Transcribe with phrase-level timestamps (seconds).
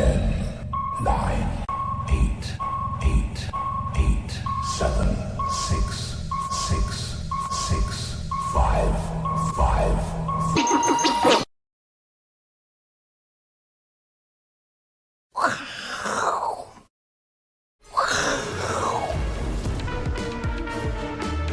[0.00, 0.32] Ten,
[1.04, 1.46] nine,
[2.08, 2.44] eight,
[3.02, 3.38] eight,
[3.96, 4.32] eight,
[4.78, 5.14] seven,
[5.50, 6.16] six,
[6.50, 7.20] six,
[7.68, 8.16] six,
[8.54, 8.94] five,
[9.54, 9.98] five.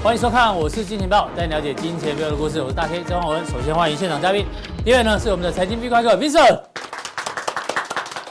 [0.01, 2.61] 欢迎收看，我是金钱豹，带你了解金钱背后的故事。
[2.61, 3.45] 我是大 K 曾焕文。
[3.45, 4.47] 首先欢迎现场嘉宾，
[4.85, 6.61] 第一位呢是我们的财经 B 怪客 Vincent，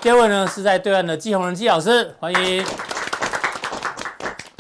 [0.07, 2.65] 第二位呢是在对岸的季宏仁季老师，欢迎。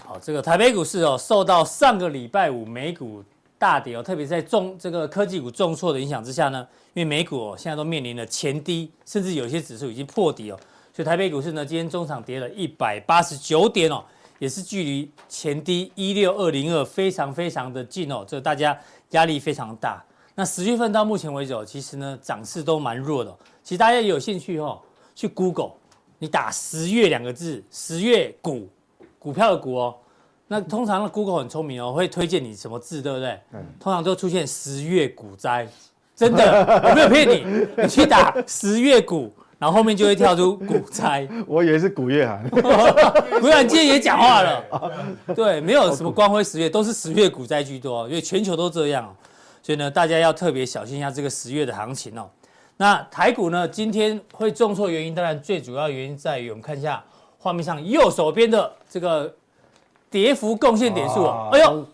[0.05, 3.23] 好，这个台北股市哦，受到上个礼拜五美股
[3.57, 10.59] 大跌哦，特别在重这个科技股重挫的影响之下呢，因为美股哦现在都面临了前低，甚至有些指数已经破底哦，
[10.93, 14.03] 所以台北股市呢今天中场跌了一百八十九点哦。
[14.41, 18.77] 也是距离前低一六二零二非常非常的近哦，这大家
[19.11, 20.03] 压力非常大。
[20.35, 23.33] 那十月份到目前为止哦，其实呢涨势都蛮弱的。
[23.63, 24.79] 其实大家有兴趣哦，
[25.17, 25.73] 去 Google，
[26.21, 28.69] 你打十月两个字，十月股
[29.19, 29.97] 股票的股哦，
[30.47, 33.41] 那通常 Google 很聪明哦，会推荐你什么字，对不对？
[33.53, 33.65] 嗯。
[33.81, 35.67] 通常都出现十月股灾，
[36.15, 39.33] 真的，我没有骗你，你去打十月股。
[39.59, 44.63] 然后后面就会跳出股灾， 我以为是古月涵，古月涵今天也讲话了，
[45.35, 49.17] 对，没有什么光辉十月，都是十月股灾居多，因为全球都这样，
[49.63, 52.29] 所以呢，大家要特别小心一下这个十月的行情哦。
[52.77, 57.03] 那台股呢，今天会重挫原因，当然最主要原因在于我们看一下
[57.39, 59.35] 画面上右手边的这个
[60.11, 61.87] 跌幅贡献点数啊，哎呦，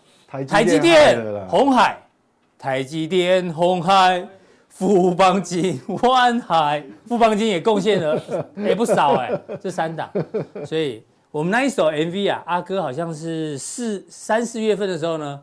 [0.47, 1.97] 台积电、红海，
[2.57, 4.27] 台积电、红海。
[4.75, 8.19] 富邦金、万海、富邦金也贡献了
[8.57, 9.31] 也 不少哎，
[9.61, 10.09] 这三档，
[10.65, 15.39] 所以我们那一首 MV 啊，阿哥好像是四三四月份的时候呢，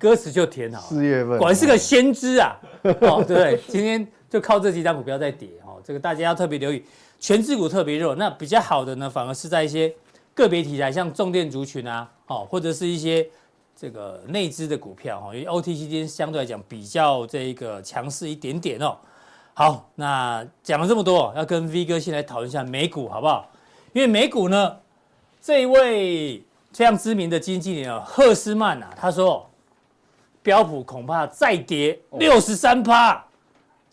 [0.00, 2.56] 歌词就填好，四月份，果然是个先知啊，
[3.02, 6.82] 哦对，今天就靠这几档股票在跌哦，这个大家要特别留意，
[7.20, 9.94] 权值股特别弱，那比较好的呢，反而是在一些
[10.34, 13.28] 个别题材，像重电族群啊，哦或者是一些。
[13.74, 18.96] 这个内资的股票哈，因为 OTC 今天相对来讲比较这一个强势一点点哦。
[19.54, 23.50] 好，那讲了这么多，要跟 V 哥先来讨论一下美股好不好？
[23.92, 24.76] 因为美股呢，
[25.40, 29.50] 这一位非常知名的经理啊，赫斯曼啊，他说
[30.42, 33.24] 标普恐怕再跌六十三趴，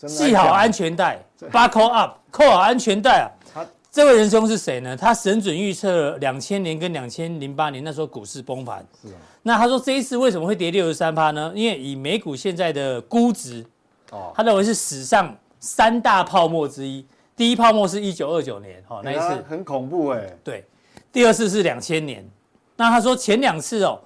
[0.07, 1.19] 系好安全带
[1.51, 3.65] ，Buckle up，扣好安全带啊。
[3.91, 4.95] 这位仁兄是谁呢？
[4.95, 8.85] 他神准预测两千年跟两千零八年那时候股市崩盘。
[9.01, 9.15] 是啊。
[9.41, 11.51] 那他说这一次为什么会跌六十三趴呢？
[11.55, 13.65] 因为以美股现在的估值，
[14.11, 17.03] 哦，他认为是史上三大泡沫之一。
[17.35, 20.21] 第一泡沫是一九二九年，哦，那一次很恐怖哎。
[20.43, 20.63] 对。
[21.11, 22.23] 第二次是两千年。
[22.75, 23.99] 那他说前两次哦，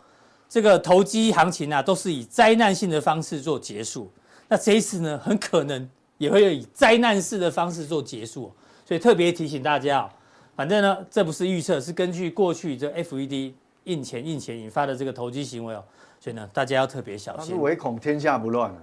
[0.48, 4.10] 这个投机行情啊，都是以灾难性的方式做结束。
[4.54, 8.54] 那这一次呢，很可能也会以灾难式的方式做结束。
[8.86, 10.10] 所以特别提醒大家哦，
[10.56, 13.52] 反正呢，这不是预测，是根据过去这 FED
[13.86, 15.84] 印钱印钱引发的这个投机行为哦。
[16.20, 17.56] 所以呢，大家要特别小心。
[17.56, 18.78] 是唯恐天下不乱啊？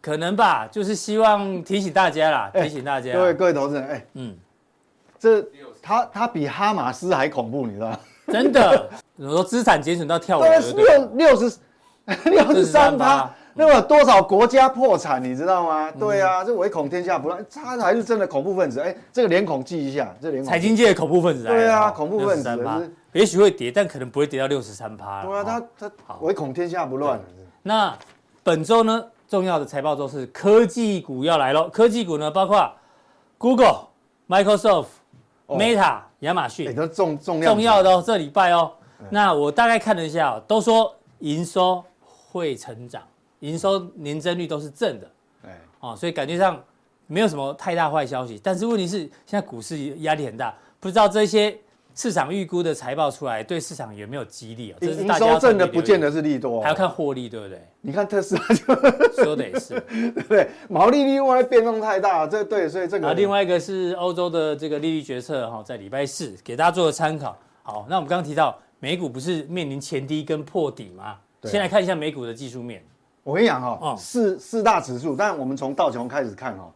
[0.00, 3.12] 可能吧，就是希望提醒大家啦，提醒大家。
[3.12, 4.34] 各位各位投资人，哎，嗯，
[5.18, 5.44] 这
[5.82, 8.00] 他他比哈马斯还恐怖，你知道吗？
[8.28, 11.58] 真的，我说资产减损到跳楼， 六六十
[12.30, 13.30] 六十三趴。
[13.54, 15.90] 那么多少国家破产，你知道吗？
[15.92, 18.80] 对啊，这唯恐天下不乱，他还是真的恐怖分子。
[18.80, 20.50] 哎，这个脸孔记一下，这脸孔。
[20.50, 21.44] 财经界的恐怖分子。
[21.44, 22.92] 对啊，恐怖分子。
[23.12, 25.22] 也许会跌，但可能不会跌到六十三趴。
[25.22, 27.20] 对啊，他他唯恐天下不乱。
[27.62, 27.94] 那
[28.42, 31.68] 本周呢，重要的财报周是科技股要来喽。
[31.68, 32.72] 科技股呢，包括
[33.36, 33.88] Google、
[34.28, 34.86] Microsoft、
[35.46, 38.72] Meta、亚马逊，都重重要重要的哦，这礼拜哦。
[39.10, 41.84] 那我大概看了一下，都说营收
[42.30, 43.02] 会成长。
[43.42, 45.10] 营收年增率都是正的，
[45.44, 46.62] 哎，哦，所以感觉上
[47.08, 48.40] 没有什么太大坏消息。
[48.42, 51.56] 但是问题是，现在股市压力很大，不知道这些
[51.92, 54.76] 市场预估的财报出来对市场有没有激励哦？
[54.80, 57.60] 这是大家营收正的不见得是利多，还要看获利，对不对？
[57.80, 60.48] 你看特斯拉就说的也是， 对不对？
[60.68, 63.08] 毛利率因为变动太大，这对，所以这个。
[63.08, 67.36] 啊，另外一个是欧洲的这个利率决策哈，在礼拜四给大家做个参考。
[67.64, 71.18] 好，那我们刚刚提到美股不是面临前低跟破底吗？
[71.44, 72.80] 先来看一下美股的技术面。
[73.24, 76.72] 我跟你讲哈，四四大指数，但我们从道琼开始看哈，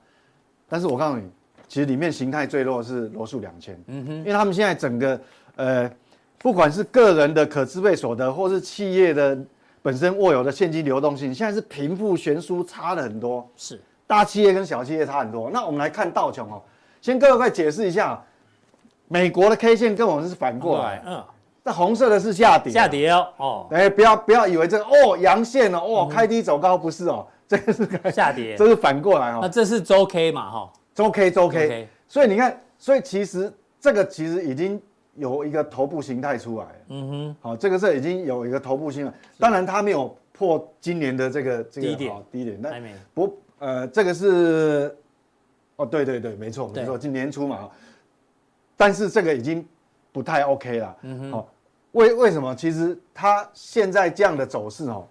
[0.69, 1.28] 但是我告诉你，
[1.66, 5.20] 其实里面形态最弱的是罗素两千，嗯哼，因为他们现在整个
[5.56, 5.90] 呃，
[6.38, 9.37] 不管是个人的可支配所得，或是企业的
[9.82, 13.81] 本身握有的现金流动性，现在是贫富悬殊差了很多，是。
[14.06, 15.50] 大企业跟小企业差很多。
[15.50, 16.62] 那我们来看道琼哦，
[17.00, 18.22] 先各位快解释一下，
[19.08, 21.25] 美国的 K 线跟我们是反过来，嗯。
[21.67, 29.41] 这红色的是下跌，下跌哦，哦，哎，不要不要以为这个哦阳线哦，哦开低走高不是哦， 这个是下跌，这是反过来哦。
[29.43, 30.73] 那这是周 K 嘛哈？
[30.95, 34.81] 周 K 周 K，所以你看所以其实这个其实已经
[35.17, 36.73] 有一个头部形态出来了。
[36.91, 42.81] 嗯哼，好，这个是已经有一个头部形态，当然它没有破今年的这个这个低点，低点，但
[43.13, 44.97] 不呃这个是，
[45.75, 47.69] 哦对对对，没错没错，今年初嘛，
[48.77, 49.67] 但是这个已经
[50.13, 50.97] 不太 OK 了。
[51.03, 51.49] 嗯哼，好，
[51.96, 52.54] 为为什么？
[52.54, 55.06] 其实它现在这样的走势哦，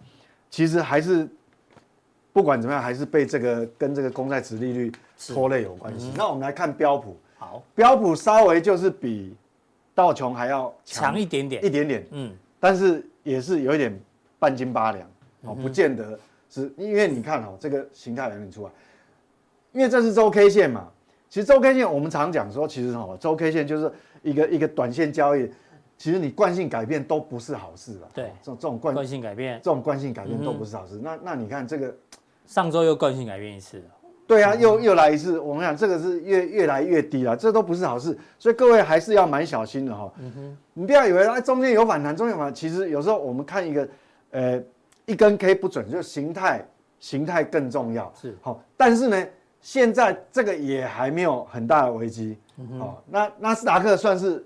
[0.50, 1.28] 其实还是。
[2.36, 4.92] 不管怎么样，还是被这个跟这个公债值利率
[5.34, 6.12] 拖累有关系。
[6.18, 9.34] 那我们来看标普，好，标普稍微就是比
[9.94, 13.98] 道琼还要强一点点，一点点，嗯，但是也是有一点
[14.38, 15.08] 半斤八两。
[15.44, 18.72] 哦，不见得是因为你看哦，这个形态有点出来，
[19.72, 20.90] 因为这是周 K 线嘛。
[21.30, 23.90] 其实周 K 线我们常讲说，其实哦，周 K 线就是
[24.24, 25.50] 一个一个短线交易，
[25.98, 28.10] 其实你惯性改变都不是好事了。
[28.14, 31.00] 对，这种这种惯惯性改变，这种惯性改变都不是好事。
[31.02, 31.96] 那那你看这个。
[32.48, 33.86] 上周又惯性改变一次了，
[34.28, 35.40] 对啊，又又来一次。
[35.40, 40.14] 我们讲这个是越越来越低了，这都不是好事，所以各位还是要蛮小心的哈。
[40.20, 43.90] 嗯哼，你不要以为它中间有反弹，中间反弹，其实有时候我们看一个，
[44.30, 44.62] 呃，
[45.08, 46.64] 一根 K 不准，就形态
[47.00, 48.14] 形态更重要。
[48.22, 49.28] 是好，但是呢，
[49.60, 52.38] 现在这个也还没有很大的危机。
[52.58, 54.46] 嗯哼，好，那纳斯达克算是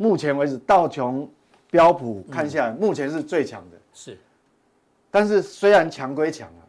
[0.00, 1.28] 目前为止道琼
[1.70, 3.76] 标普看下来，目前是最强的。
[3.92, 4.16] 是，
[5.10, 6.64] 但是虽然强归强啊。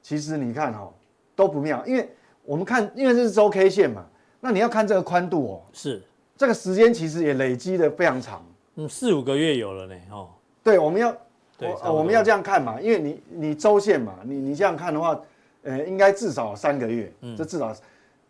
[0.00, 0.92] 其实你看哦，
[1.34, 2.08] 都不妙，因为
[2.44, 4.06] 我们看，因为这是周 K 线嘛，
[4.38, 6.00] 那你要看这个宽度哦，是。
[6.36, 8.46] 这个时间其实也累积的非常长，
[8.76, 10.28] 嗯，四五个月有了呢，哦，
[10.62, 11.12] 对，我们要，
[11.58, 15.20] 对，我们要这样看嘛，因为你你周线嘛，你你这样看的话，
[15.64, 17.74] 呃，应该至少三个月，嗯，这至少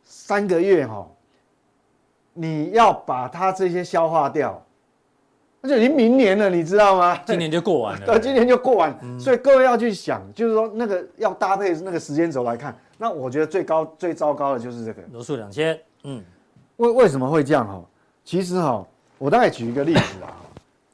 [0.02, 1.10] 三个月哈、哦，
[2.36, 4.62] 你要把它这些消化掉。
[5.62, 7.18] 那就已经明年了，你知道吗？
[7.26, 8.06] 今年就过完了。
[8.06, 12.76] 对，今年就过完，嗯、所以各位要去想，就是说那个要搭配那个时间轴来看。
[12.98, 15.76] 那我觉得最高最糟糕的就是这个罗素两千。
[16.04, 16.22] 嗯，
[16.76, 17.82] 为为什么会这样哈？
[18.22, 18.86] 其实哈，
[19.18, 20.36] 我大概举一个例子啊。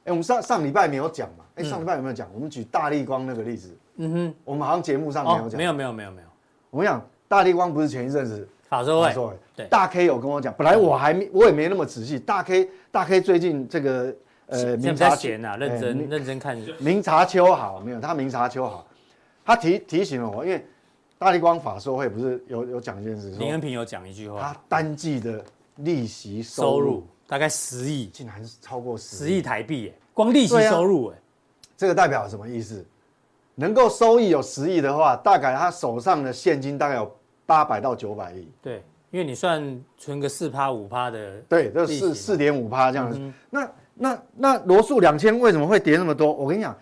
[0.05, 1.45] 哎，我们上上礼拜没有讲嘛？
[1.57, 2.29] 哎，上礼拜有没有讲？
[2.33, 3.77] 我们举大立光那个例子。
[3.97, 5.59] 嗯哼，我们好像节目上没有讲。
[5.59, 6.29] 没有没有没有没有。
[6.71, 9.37] 我们讲大立光不是前一阵子法说会？
[9.55, 12.19] 对，大 K 有跟我讲，本来我还没我也没那么仔细。
[12.19, 14.15] 大 K 大 K 最近这个。
[14.47, 16.61] 呃，明察闲啊，认真认真看。
[16.79, 18.87] 明察秋毫没有，他明察秋毫，
[19.47, 20.63] 他提提醒了我，因为
[21.17, 25.43] 大力光法说会不是有有讲一件事，林恩平有讲一句话，他单季的
[25.77, 31.17] 利息收入大概十亿，竟然是超过十亿台币耶，光利息收入哎，
[31.75, 32.85] 这个代表什么意思？
[33.55, 37.11] 能够收益有十亿的话，大概他手上的现金大概有
[37.53, 38.49] 八百到九百亿。
[38.63, 43.21] 对，因为你算存个四趴五趴的，对，这四四点五趴这样子，
[43.51, 43.71] 那。
[43.95, 46.33] 那那罗素两千为什么会跌那么多？
[46.33, 46.75] 我跟你讲，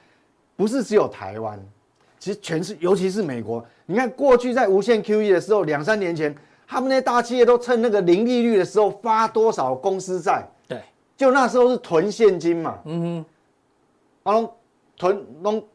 [0.56, 1.60] 不是只有台湾，
[2.20, 3.62] 其实全是，尤其是美国。
[3.84, 6.32] 你看过去在无限 QE 的时候，两三年前，
[6.68, 10.48] 他们那些大企业都趁那个零利率的时候发多少公司债？
[10.68, 10.80] 对，
[11.16, 12.78] 就那时候是囤现金嘛。
[12.84, 13.24] 嗯哼，
[14.22, 14.56] 然后
[14.96, 15.68] 囤都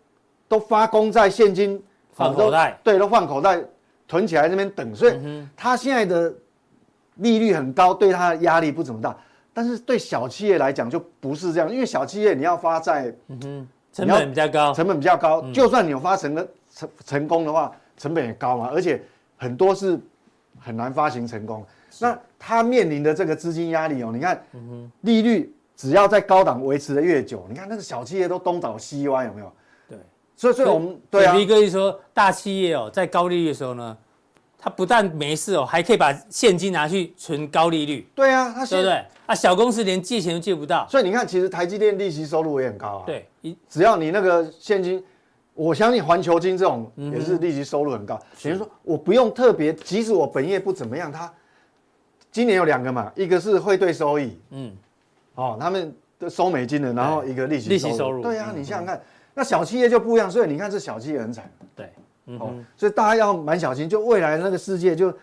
[0.48, 1.84] 都发公债现金
[2.14, 3.62] 放口袋，对，都放口袋
[4.08, 4.96] 囤起来那边等。
[4.96, 6.34] 所以他现在的
[7.16, 9.16] 利率很高，对他的压力不怎么大。
[9.54, 15.42] 但是对小企业来讲就不是这样，因为小企业你要发债，嗯哼，成本比较高，成本比较高。
[15.54, 19.02] 就算你有发成的成成功的话，成本也高嘛，而且
[19.38, 19.98] 很多是
[20.60, 21.66] 很难发行成功。
[22.02, 24.44] 那他面临的这个资金压力哦，你看，
[25.00, 29.50] 利率只要在高档维持的越久，你看那个小企业都东倒西歪，有没有？
[29.88, 29.98] 对，
[30.36, 33.98] 所以所以我们对啊，V 哥一说大企业哦，在高利率的时候呢。
[34.66, 38.04] 他不但没事哦，还可以把现金拿去存高利率。
[38.16, 39.06] 对啊，他对不对？
[39.28, 40.88] 啊，小公司连借钱都借不到。
[40.90, 43.04] 所以你看，其实台积电利息收入也很高啊。
[43.06, 43.28] 对，
[43.70, 45.04] 只要你那个现金，
[45.54, 48.20] 我相信环球金这种也是利息收入很高。
[48.42, 51.32] 比如说，我不用特别，即使我本业不怎么样，他
[52.32, 54.76] 今年有两个嘛，一个是汇兑收益，嗯，
[55.36, 58.24] 哦，他们的收美金的，然后一个利息利息收入。
[58.24, 59.00] 对啊，你想想看，
[59.36, 61.48] 那小企业就不一样，所以你看这小企业很惨。
[61.76, 61.88] 对。
[62.28, 65.14] 嗯、哦，所以大家要蛮小心，就未来那个世界，就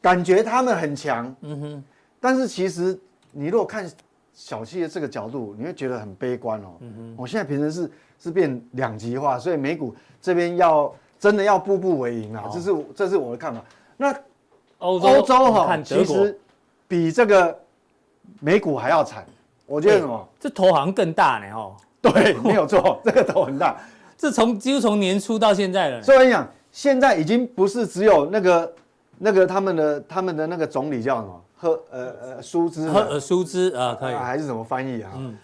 [0.00, 1.84] 感觉他们很强，嗯哼，
[2.20, 2.98] 但是其实
[3.30, 3.90] 你如果看
[4.32, 6.68] 小企业这个角度，你会觉得很悲观哦。
[6.80, 13.62] 嗯哼，我、哦、现在平时是是变两极化，所以美股这边要真的要步步为营啊，这是这是我的看法。
[13.96, 14.14] 那
[14.78, 16.38] 欧洲欧洲哈，其实
[16.86, 17.58] 比这个
[18.40, 19.26] 美股还要惨，
[19.66, 20.28] 我觉得什么？
[20.40, 21.76] 这头好像更大呢，哦。
[22.00, 23.80] 对，没有错，这个头很大。
[24.22, 28.72] 是从几乎从年初到现在了，所以我跟你讲，现在已经不是只有那个
[29.18, 35.10] 那个他们的他们的那个总理叫什么赫呃呃舒兹赫尔舒兹啊可以还是怎么翻译啊？
[35.16, 35.36] 嗯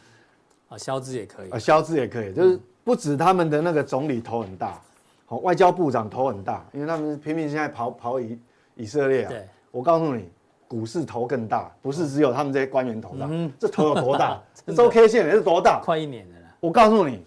[0.69, 4.81] 啊肖兹也可以啊肖兹也可以，就是不止他们的那个总理头很大，
[5.27, 8.39] 好外交部长头很大，因为他们拼命现在跑跑以
[8.77, 9.29] 以色列啊。
[9.29, 10.29] 对，我告诉你，
[10.69, 14.41] 股市头更大，不是只有他们这些官员头大，嗯、这头有多大？
[14.65, 15.81] 这周 K 线也是多大？
[15.83, 16.47] 快一年了啦。
[16.61, 17.25] 我告诉你，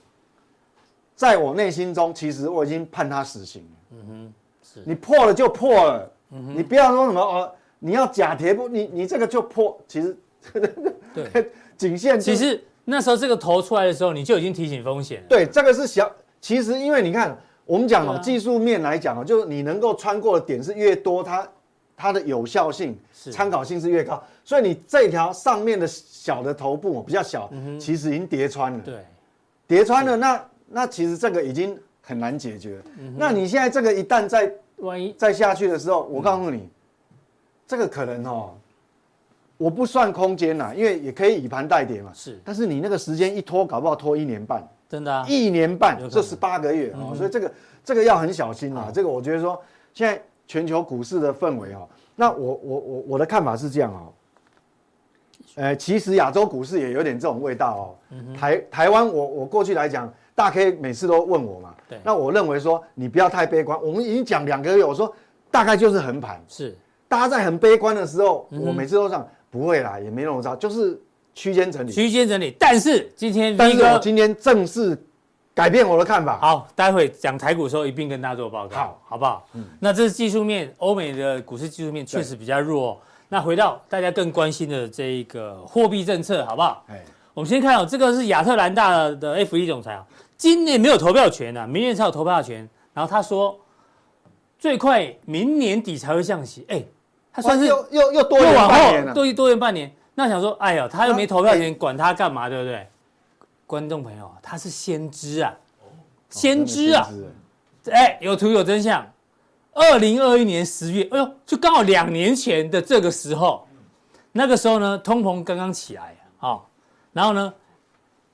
[1.22, 3.78] 在我内心中，其实我已经判他死刑了。
[3.92, 8.68] 嗯哼，是你破了就破了，嗯、哼你不要说什么哦，你要假跌不？
[8.68, 10.18] 你你这个就破，其实
[11.14, 12.20] 对颈线。
[12.20, 15.28] 其实那时候这个头出来的时候，你就已经提醒风险了。
[15.30, 16.12] 对，这个是小。
[16.42, 17.38] 其实因为你看。
[17.64, 21.48] 我们讲哦，技术面来讲哦，就是你能够穿过的点是越多，它
[21.96, 24.22] 它的有效性、参考性是越高。
[24.44, 27.50] 所以你这条上面的小的头部比较小，
[27.80, 28.80] 其实已经叠穿了。
[28.84, 29.06] 对，
[29.68, 32.82] 叠穿了，那那其实这个已经很难解决。
[33.18, 36.70] 那你现在这个一旦再万一再下去的时候，我告诉你，
[37.68, 38.54] 这个可能哦，
[39.58, 42.12] 我不算空间呐，因为也可以以盘代跌嘛。
[42.14, 44.68] 是，但是你那个时间一拖，搞不好拖一年半。
[44.90, 47.52] 真的，一年半，这十八个月啊，所以这个
[47.84, 48.92] 这个要很小心啊。
[48.94, 49.62] 这个我觉得说，
[49.94, 54.12] 现在全球股市的氛围哦，那我我我我的看法是这样哦。
[55.56, 58.16] 呃，其实亚洲股市也有点这种味道哦。
[58.36, 61.74] 台台湾，我我过去来讲，大 K 每次都问我嘛。
[61.88, 62.00] 对。
[62.04, 63.80] 那我认为说，你不要太悲观。
[63.82, 65.14] 我们已经讲两个月，我说
[65.50, 66.44] 大概就是横盘。
[66.48, 66.78] 是。
[67.08, 71.00] 大家在很悲观的时候，我每次都讲不会啦，也没那么糟，就是。
[71.34, 75.02] 区间整理，区间整理，但是今天但是，我今天正式
[75.54, 76.38] 改变我的看法。
[76.40, 79.48] 好，待会讲台股的时候一并跟大家做报告，好，好不好？
[79.54, 82.96] 嗯，那这是技术面，欧美的股市技术面确实比较弱。
[82.96, 86.84] 对那回到大家更关心的这一个货币政策，好不好？
[86.90, 87.02] 哎，
[87.34, 90.06] 我们先看哦，这个是亚特兰大的 FED 总裁啊，
[90.42, 92.68] 今年没有投票权的，明年才有投票权。
[92.96, 93.60] 然后他说，
[94.58, 96.66] 最快明年底才会降息。
[96.68, 96.84] 哎，
[97.32, 99.94] 他算是又又又多延半年了，多多延半年。
[100.16, 102.88] 那想说，哎呀，他又没投票权，管他干嘛，对不对？
[103.68, 105.56] 观众朋友，他是先知啊，
[106.32, 107.08] 先知啊，
[107.92, 109.06] 哎，有图有真相。
[109.74, 113.68] 二零二一年十月，哎呦，就刚好两年前的这个时候，
[114.32, 116.60] 那个时候呢，通膨刚刚起来啊，
[117.14, 117.54] 然后呢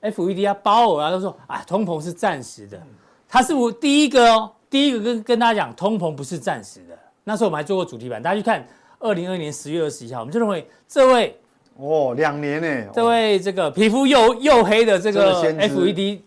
[0.02, 2.80] ，FED 啊，鲍尔啊都说，啊，通膨是暂时的。
[3.28, 6.98] 他是我第一个哦，第一个跟跟大家讲，通膨不是暂时的。
[7.24, 8.66] 那时候我们还做过主题版，大家去看
[8.98, 11.38] 二零二一年十月二十一号，我们就认为这位。
[11.76, 12.90] 哦，两年呢？
[12.92, 16.20] 这位这个皮肤又又黑的这个 FED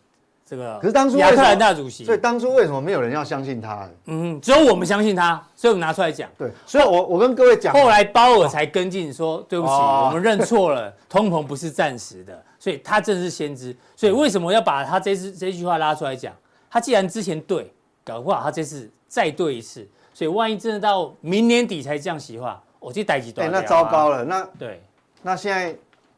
[0.52, 3.90] 这个，可是当初亚特兰大主席，所以当初为什么没有人要相信他？
[4.08, 6.30] 嗯，只有我们相信他，所以我们拿出来讲。
[6.38, 13.74] 对，所以我我跟各位讲，后来鲍尔才跟进说，对不起，我们认错了，通膨不是暂时的，所以他正是先知。
[13.96, 16.36] 所以为什么要把他这次这句话拉出来讲？
[16.70, 17.72] 他既然之前对，
[18.04, 23.50] 搞不好他这次再对一次，所以万一真的到明年底才降息的话，我这代几段？
[23.50, 24.84] 那糟糕了，那对。
[25.22, 25.74] 那现在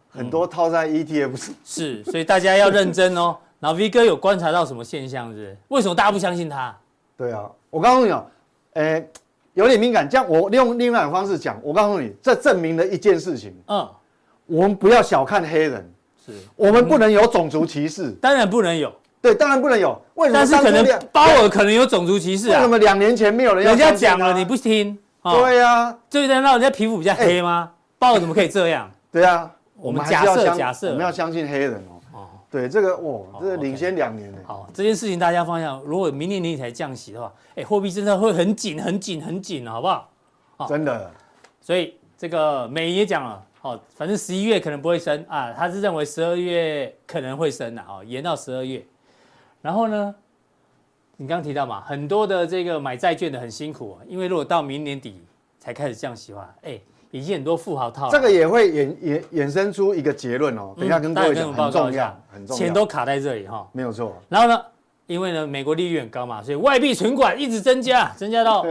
[0.09, 3.37] 很多套在 ETF 是、嗯、是，所以大家要认真哦。
[3.63, 5.57] 然后 V 哥有观察到什么现象是，是？
[5.69, 6.75] 为什么大家不相信他？
[7.15, 8.25] 对啊，我告诉你哦，
[8.73, 9.09] 诶，
[9.53, 10.09] 有点敏感。
[10.09, 13.55] 这样我用另外一种方式讲，我告诉你，这证明了一件事情。
[13.69, 13.87] 嗯，
[14.47, 15.89] 我们不要小看黑人，
[16.25, 18.11] 是我们不能有种族歧视。
[18.21, 18.91] 当然不能有，
[19.21, 19.97] 对，当然不能有。
[20.15, 20.39] 为什么？
[20.39, 22.57] 但是可能鲍尔可能有种族歧视啊？
[22.57, 23.69] 为什么两年前没有人要？
[23.69, 24.99] 人家讲了你不听？
[25.21, 27.71] 哦、对呀、啊，就在让人家皮肤比较黑吗？
[27.97, 28.91] 鲍尔怎么可以这样？
[29.09, 31.92] 对啊，我们假设假设，我们要相信黑人哦。
[32.53, 34.37] 哦，对，这个哇，这个领先两年呢。
[34.45, 35.81] 好，这件事情大家放下。
[35.83, 40.09] 如果明年年底才降息的话，哎，货币政策会很紧、很紧、很紧，好不好？
[40.67, 41.11] 真的。
[41.59, 48.85] 所以这个美也讲了，哦，反正十一月可能不会升啊，他是认为十二月可能会升的啊，延到十二月。
[49.61, 50.13] 然后呢，
[51.17, 55.23] 你刚刚提到嘛，很多的这个买债券的很辛苦啊，因为如果到明年底
[55.59, 56.79] 才开始降息的话，哎。
[57.13, 60.73] 已经很多富豪套了，这个也会衍衍衍生出一个结论哦。
[60.75, 64.15] 等一下跟各位讲，很重要，很重要，钱都卡在这里哈，没有错。
[64.27, 64.59] 然后呢，
[65.05, 68.65] 因为呢，美国利率很高嘛，所以外币存款一直增加，增加到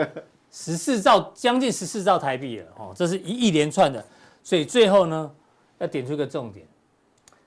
[0.50, 2.92] 十四兆，将近十四兆台币了哦。
[2.96, 4.04] 这是一一连串的，
[4.42, 5.30] 所以最后呢，
[5.78, 6.66] 要点出一个重点：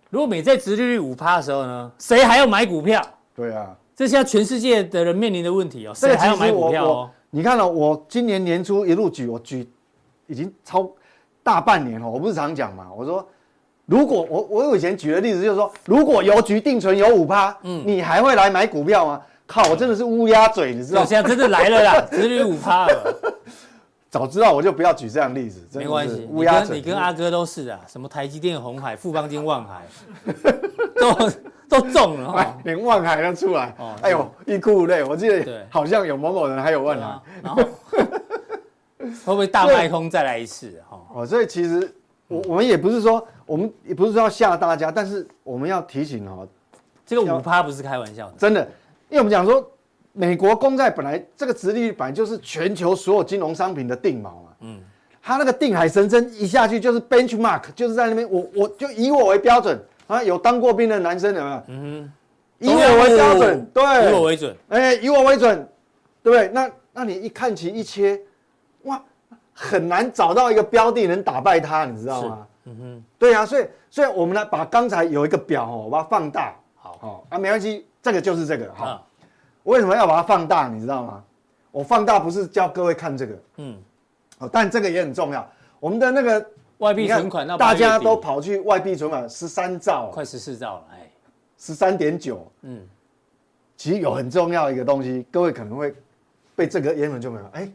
[0.10, 3.06] 如果美债殖利率五趴的时候呢，谁还要买股票？
[3.36, 5.94] 对啊，这是现在全世界的人面临的问题哦。
[5.94, 7.10] 谁还要买股票哦？
[7.32, 9.70] 你看了、哦、我今年年初一路举，我举。
[10.27, 10.89] 已经超
[11.44, 12.88] 大半年了，我不是常讲嘛？
[12.96, 13.27] 我说，
[13.86, 19.22] 如果我我以前举的例子就是说，如果邮局定存有五趴，嗯，你还会来买股票吗？
[19.48, 21.05] 靠，我真的是乌鸦嘴，你知道吗？
[21.05, 23.15] 现在真的来了啦，殖利率五趴了。
[24.10, 26.27] 早知道我就不要举这样例子，没关系。
[26.32, 29.86] 乌鸦嘴，你跟阿哥都是啊，什么台积电、红海、富邦金、旺海，
[30.98, 31.29] 都
[31.67, 33.75] 都中了哈，连万海都出来。
[33.77, 35.03] 哦，哎呦，一哭无泪。
[35.03, 37.62] 我记得好像有某某人还有万海，然后。
[39.26, 40.82] 会不会大卖空再来一次？
[40.90, 41.94] 哈哦，所以其实
[42.28, 46.48] 我我们也不是说我们也不是说要吓大家，但是我们要提醒哦，
[47.06, 48.62] 这个五趴不是开玩笑的，真的，
[49.10, 49.70] 因为我们讲说
[50.12, 54.80] 美国公债本来这个殖利率本来就是全球所有金融商品的定锚嘛，嗯，
[55.22, 61.64] 他那个定海神针一下去就是 benchmark，就是在那边，我我就以我为标准啊，有当过兵的男生有没有？
[61.68, 62.12] 嗯哼，
[62.60, 65.68] 以我为标准，对，以我为准，哎，以我为准，
[66.24, 66.48] 对不对？
[66.54, 68.20] 那那你一看齐一切，
[68.86, 69.04] 哇，
[69.54, 72.48] 很难找到一个标的能打败它，你知道吗？
[72.63, 78.88] 嗯哼，对啊，所以所以我们呢把刚才有一个表哦，我把它放大，好，好啊，没关系，这个就是这个哈。
[78.88, 79.01] 啊
[79.63, 80.68] 为什么要把它放大？
[80.68, 81.24] 你知道吗？
[81.72, 83.75] 我放大不是叫各位看这个，嗯，
[84.38, 85.44] 哦，但这个也很重要。
[85.80, 86.46] 我们的那个
[86.77, 91.10] 外币存款，大家都跑去外币存款十三兆，快十四兆了，哎，
[91.58, 92.88] 十三点九，嗯，
[93.75, 95.96] 其实有很重要一个东西，各位可能会
[96.56, 97.72] 被这个淹没就没有，哎，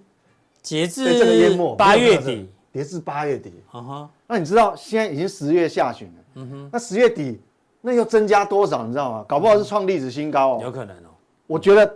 [0.62, 7.40] 截至这个淹没八月底，截至八月底，啊哈，那你知道现在已经十月下旬了，嗯哼，那十月底
[7.80, 8.84] 那又增加多少？
[8.84, 9.24] 你知道吗？
[9.26, 11.08] 搞不好是创历史新高哦，有可能哦。
[11.46, 11.92] 我觉得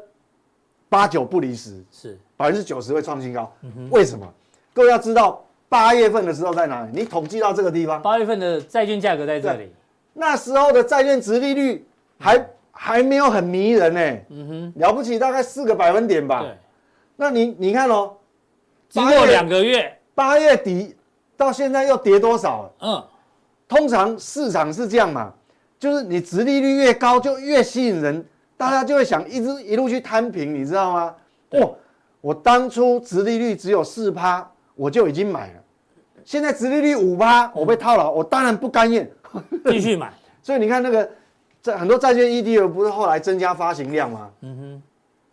[0.89, 3.53] 八九不离十，是百分之九十会创新高。
[3.91, 4.27] 为什么？
[4.73, 6.91] 各位要知道，八月份的时候在哪里？
[6.93, 9.71] 你统计到这个地方，八月份的债券价格在这里。
[10.13, 11.87] 那时候的债券值利率
[12.19, 14.01] 还还没有很迷人呢。
[14.31, 16.41] 嗯哼，了不起，大概四个百分点吧。
[16.43, 16.57] 对，
[17.17, 18.17] 那你你看哦，
[18.89, 20.95] 经过两个月，八月底
[21.37, 22.71] 到现在又跌多少？
[22.81, 23.03] 嗯，
[23.69, 25.33] 通常市场是这样嘛，
[25.79, 28.25] 就是你殖利率越高，就越吸引人。
[28.57, 31.15] 大家就会想一直一路去摊平，你知道吗？
[31.51, 31.75] 哦，
[32.21, 35.61] 我当初殖利率只有四趴，我就已经买了。
[36.25, 39.11] 现在殖利率五趴，我被套牢，我当然不甘愿，
[39.67, 40.13] 继续买。
[40.41, 41.11] 所以你看那个
[41.61, 44.31] 在很多债券 ETF 不是后来增加发行量吗？
[44.43, 44.83] 嗯哼，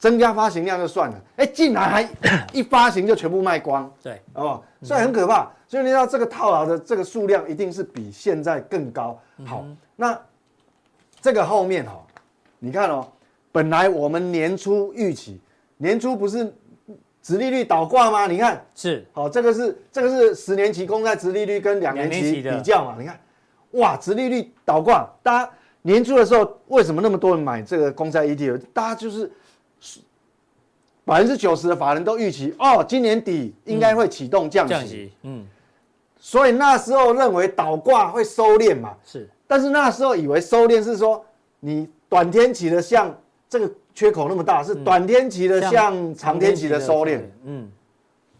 [0.01, 2.10] 增加发行量就算了，哎，竟然还
[2.51, 3.89] 一发行就全部卖光。
[4.01, 5.48] 对，哦，所以很可怕。
[5.67, 9.22] 所以你知道这个套牢的这个数量一定是比现在更高。
[9.46, 9.63] 好，
[9.96, 10.20] 那
[11.22, 12.01] 这个后面哈。
[12.58, 13.08] 你看哦，
[13.51, 15.39] 本来我们年初预期，
[15.77, 16.51] 年初不是
[17.22, 18.25] 殖利率倒挂吗？
[18.25, 22.96] 你看是好，这个是这个是十年期公债殖利率跟两年期比较嘛？
[22.98, 23.20] 你看，
[23.74, 25.51] 哇，殖利率倒挂，大家
[25.84, 28.62] 年初的时候为什么那么多人买这个公债 ETF？
[28.73, 29.32] 大家就是
[31.12, 35.45] 百分之九十的法人都预期哦，今年底应该会启动降息，降息，嗯，
[36.17, 38.93] 所以那时候认为倒挂会收敛嘛？
[39.06, 41.21] 是，但是那时候以为收敛是说
[41.60, 41.89] 你。
[42.12, 47.71] 短天期的像这个缺口那么大，是短天期的像长天期的收敛，嗯，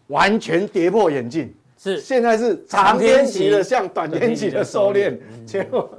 [0.08, 1.50] 完全跌破眼镜。
[1.78, 1.98] 是。
[1.98, 5.90] 现在是长天期的像短天期的收敛，结果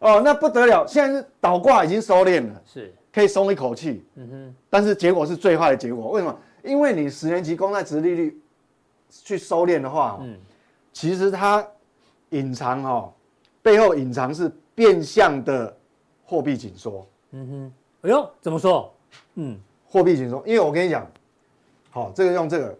[0.00, 4.04] 哦，那不得了，现在是倒挂已经收敛了，是可以松一口气。
[4.14, 6.38] 嗯哼，但是结果是最坏的结果，为什么？
[6.64, 8.40] 因为你十年期公债值利率
[9.10, 10.38] 去收敛的话，嗯，
[10.92, 11.66] 其实它
[12.30, 13.12] 隐藏哦，
[13.60, 15.76] 背后隐藏是变相的。
[16.24, 18.90] 货币紧缩，嗯哼，哎呦，怎么说？
[19.34, 21.06] 嗯，货币紧缩，因为我跟你讲，
[21.90, 22.78] 好，这个用这个，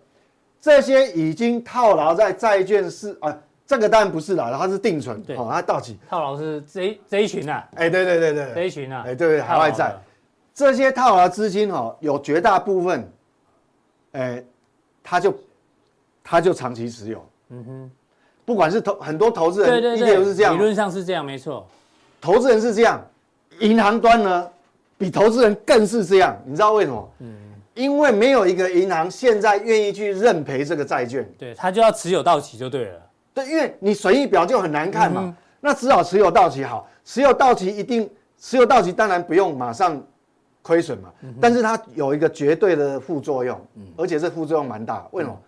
[0.59, 5.99] 这些已经套牢在债券市啊，这个当然不是啦，它是定存，好，它到期。
[6.09, 9.95] 套牢是这一这一群啊，哎，对对对对，这一群啊，哎，对对，海外债，
[10.55, 13.13] 这些套牢资金哦，有绝大部分，
[14.13, 14.45] 哎，
[15.03, 15.35] 他就
[16.23, 17.91] 他就长期持有，嗯哼，
[18.45, 21.67] 不管是投很多投资人，对对对，理论上是这样，没错，
[22.21, 23.01] 投资人是这样。
[23.61, 24.49] 银行端呢，
[24.99, 27.11] 比投资人更是这样，你知道为什么？
[27.21, 27.35] 嗯，
[27.75, 33.01] 因为没有一个银行现在愿意去认赔这个债券，对，他就要持有到期就对了。
[33.35, 40.03] 对，因为你损益表就很难看嘛，嗯、那只好持有到期好，持有到期一定持有到期，当然不用马上
[40.63, 45.07] 亏损嘛，嗯、但是它有一个绝对的副作用，嗯、而且这副作用蛮大。
[45.11, 45.37] 为什么？
[45.37, 45.45] 嗯、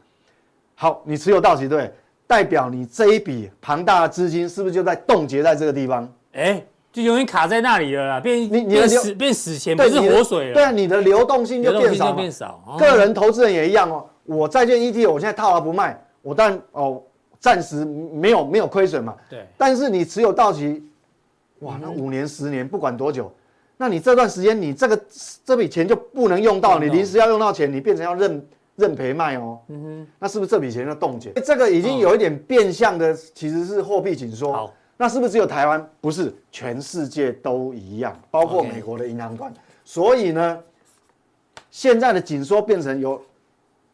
[0.74, 1.92] 好，你持有到期对，
[2.26, 6.12] 代表你这一笔庞大的资金是不是就在冻结在这个地方？
[6.32, 6.62] 哎。
[6.92, 10.54] 就永远卡在那里了啦，变你你的死变死钱，不是活水了。
[10.54, 12.12] 对啊，你的流动性就变少。
[12.12, 12.76] 变少。
[12.78, 14.06] 个人投资人也一样哦。
[14.22, 17.02] 我债券 ETF，我现在套牢不卖，我当然哦，
[17.40, 19.12] 暂时没有没有亏损嘛。
[19.28, 19.44] 对。
[19.58, 20.84] 但是你持有到期，
[21.62, 23.28] 哇，那五年十年不管多久，
[23.76, 25.00] 那你这段时间你这个
[25.44, 29.58] 这笔钱就不能用到，你临时要用到钱，你变成要认认赔卖哦。
[29.68, 30.06] 嗯哼。
[30.18, 31.32] 那是不是这笔钱要冻结？
[31.44, 34.52] 这个已经有一点变相的，其实是货币紧缩。
[34.52, 34.74] 好。
[34.96, 35.90] 那是不是只有台湾？
[36.00, 39.52] 不是，全世界都一样，包括美国的银行端。
[39.84, 40.60] 所以呢，
[41.68, 43.20] 现在的紧缩变成有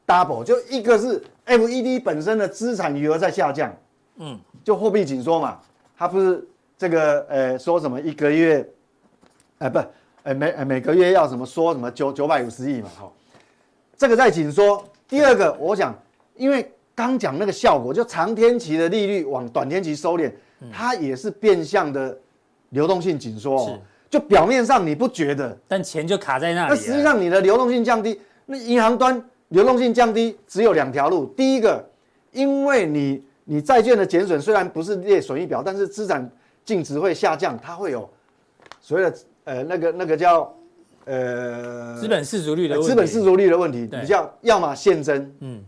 [0.06, 3.74] double，就一个是 FED 本身的资产余额在下降，
[4.18, 5.58] 嗯，就货币紧缩嘛，
[5.96, 8.68] 它不是这个呃说什么一个月，
[9.60, 9.78] 哎不，
[10.22, 13.12] 哎每每个月要什么说什么九九百五十亿嘛，好，
[13.96, 14.82] 这个在紧缩。
[15.06, 15.94] 第二个，我想，
[16.34, 20.30] 因为刚讲那个效果，就长天期的利率往短天期收敛。
[20.70, 22.14] 它也是变相的
[22.68, 26.68] 流动性紧缩，是就表面上你不觉得，但钱就卡在那里。
[26.68, 31.82] 那实际上你的流动性降低，那银行端流动性降低只有两条路，第一个，
[32.32, 36.30] 因为你你债券的减损虽然不是列损益表，但是资产
[36.62, 38.06] 净值会下降，它会有
[38.82, 39.16] 所谓的
[39.50, 40.54] 呃那个那个叫
[41.06, 45.64] 呃资本市足率的资本市足率的问题，比较要么现增，嗯，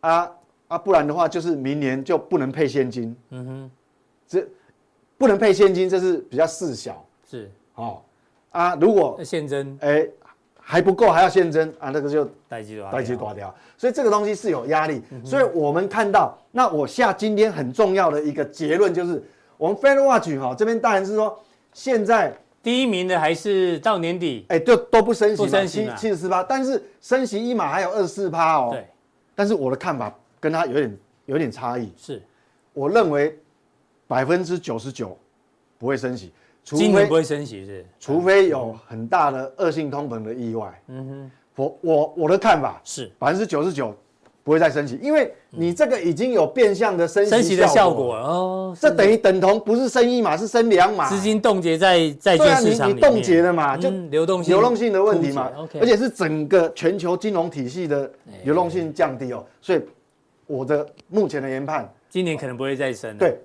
[0.00, 0.30] 啊
[0.68, 3.70] 啊，不然的话就是明年就不能配现金，嗯哼，
[4.28, 4.46] 这
[5.16, 8.02] 不能配现金，这是比较事小，是哦
[8.50, 10.06] 啊，如果现增，哎。
[10.68, 11.90] 还不够，还要现增啊！
[11.90, 13.54] 那个就待机断，待机断掉。
[13.78, 15.00] 所以这个东西是有压力。
[15.12, 19.22] 嗯、所以我们看到，那我下今天很重要的一个结论就是，
[19.58, 21.38] 我们 Fed Watch 哈这边当然是说，
[21.72, 22.36] 现在
[22.66, 28.70] 第一名的还是到年底，哎，就都不升息，不升息七十四趴，但是升息一码还有二十四趴哦。
[28.72, 28.84] 对。
[29.36, 31.92] 但是我的看法跟他有点有点差异。
[31.96, 32.20] 是。
[32.72, 33.38] 我认为
[34.08, 35.16] 百分之九十九
[35.78, 36.32] 不会升息。
[36.64, 40.82] 今年不会升息是，除非有很大的恶性通膨的意外。
[40.88, 43.96] 嗯哼，我我我的看法是百分之九十九
[44.46, 48.76] 不会再升息，因为你这个已经有变相的升息升息的效果哦。
[48.80, 52.96] 这等于等同不是升一码是升两码，资金冻结在在券市场里面。
[52.96, 55.50] 你冻结了嘛，就流动性流动性的问题嘛。
[55.80, 58.08] 而且是整个全球金融体系的
[58.44, 59.82] 流动性降低哦，所以
[60.46, 63.18] 我的目前的研判，今年可能不会再升。
[63.18, 63.36] 对。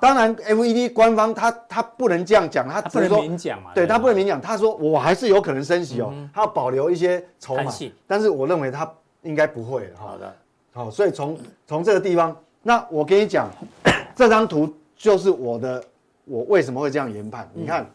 [0.00, 3.72] 当然，FED 官方他他不能这样讲，他只能说明讲嘛。
[3.74, 7.72] 对，他不能明讲，他说我还是有可能升息哦，他要保留一些筹码。
[8.06, 8.88] 但是我认为他
[9.22, 9.90] 应该不会。
[9.96, 10.36] 好的，
[10.74, 13.48] 好，所以从从这个地方，那我跟你讲，
[14.16, 15.82] 这张图就是我的，
[16.24, 17.48] 我为什么会这样研判？
[17.54, 17.88] 你看，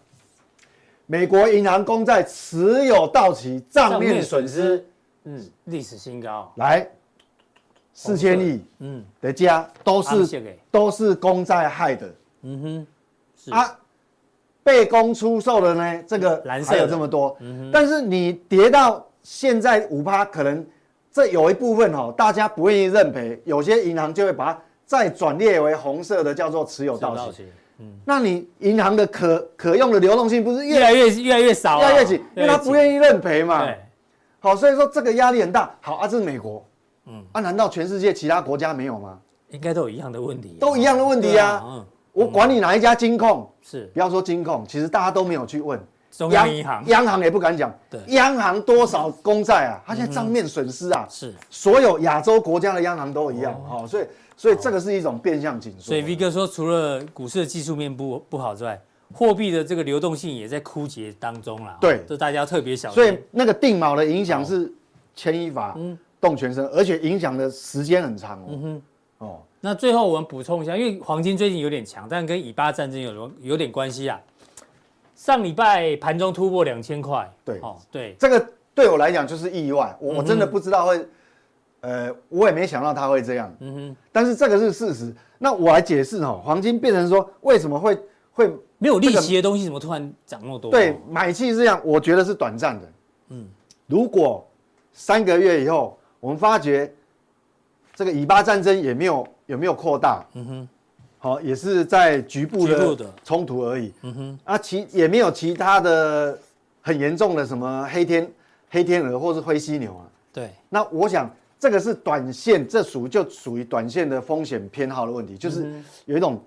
[1.06, 4.86] 美国银行公债持有到期账面损失，
[5.26, 6.90] 嗯，历史新高，来。
[7.92, 12.88] 四千亿，嗯，的家都是都是公债害的，嗯哼，
[13.36, 13.52] 是。
[13.52, 13.78] 啊，
[14.64, 20.66] 被公出售的呢，这个还有这么多，嗯，但是你跌到现在五趴，可能
[21.12, 27.46] 这有一部分哦，大家不愿意认赔，有些银行就会把它再转列为红色的，叫做持有到期，
[27.80, 33.78] 嗯，那你银行的可可用的流动性不是越来越越来越少，越来越紧，因为他不愿意认赔嘛，对，
[34.40, 36.66] 好，所以说这个压力很大，好啊，这是美国。
[37.06, 37.24] 嗯。
[37.32, 39.18] 啊，难道全世界其他国家没有吗？
[39.50, 41.64] 应该都有一样的问题，都一样的问题啊。
[41.66, 43.90] 嗯，我管你哪一家金控，是。
[43.94, 45.80] 不要说金控，其实大家都没有去问
[46.20, 47.74] 中央银行，央行也不敢讲。
[47.90, 49.80] 对，央行多少公债啊？
[49.88, 53.58] 它现在账面损失啊，是所有亚洲国家的央行都一样。
[53.66, 54.06] 好，所以
[54.36, 55.86] 所以这个是一种变相紧缩。
[55.86, 58.78] 所以 V 哥说，除了股市的技术面不不好之外，
[59.14, 61.78] 货币的这个流动性也在枯竭当中了。
[61.80, 62.96] 对，这大家特别小心。
[62.96, 64.70] 所以那个定锚的影响是
[65.16, 65.74] 牵一发。
[65.78, 65.98] 嗯。
[66.22, 68.48] 动全身，而且影响的时间很长哦。
[68.50, 68.82] 嗯哼，
[69.20, 74.20] 哦，那最后我们补充一下，因为黄金最近有点强，但跟以巴战争有有点关系啊。
[75.20, 81.06] 上礼拜盘中突破两千块，对，哦，对，这个对我来讲就是意外，我我真的不知道会，
[81.82, 83.54] 呃，我也没想到它会这样。
[83.60, 85.14] 嗯哼，但是这个是事实。
[85.38, 88.00] 那我来解释哦，黄金变成说为什么会
[88.32, 90.72] 会没有利息的东西，怎么突然涨那么多？
[90.72, 92.88] 对，买气是这样，我觉得是短暂的。
[93.32, 93.46] 嗯，
[93.88, 94.48] 如果
[94.94, 95.98] 三个月以后。
[96.22, 96.94] 我们发觉，
[97.96, 100.70] 这个以巴战争也没有有没有扩大，嗯哼，
[101.20, 106.40] 好，也是在局部的冲突而已，嗯哼，啊，其也没有其他的
[106.82, 108.32] 很严重的什么黑天
[108.70, 111.30] 黑天鹅或是灰犀牛啊，对，那我想
[111.60, 115.70] 这个是短线，这属就属于短线的风险偏好的问题，就是
[116.06, 116.42] 有一种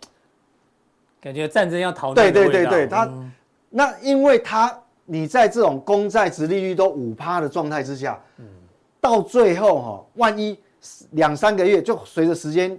[1.21, 3.09] 感觉战争要逃，对对对对，它
[3.71, 8.47] 那因为它你在这种公债殖利率都五趴的状态之下，嗯。
[9.03, 10.57] 到最后哈，万一
[11.11, 12.79] 两三个月就随着时间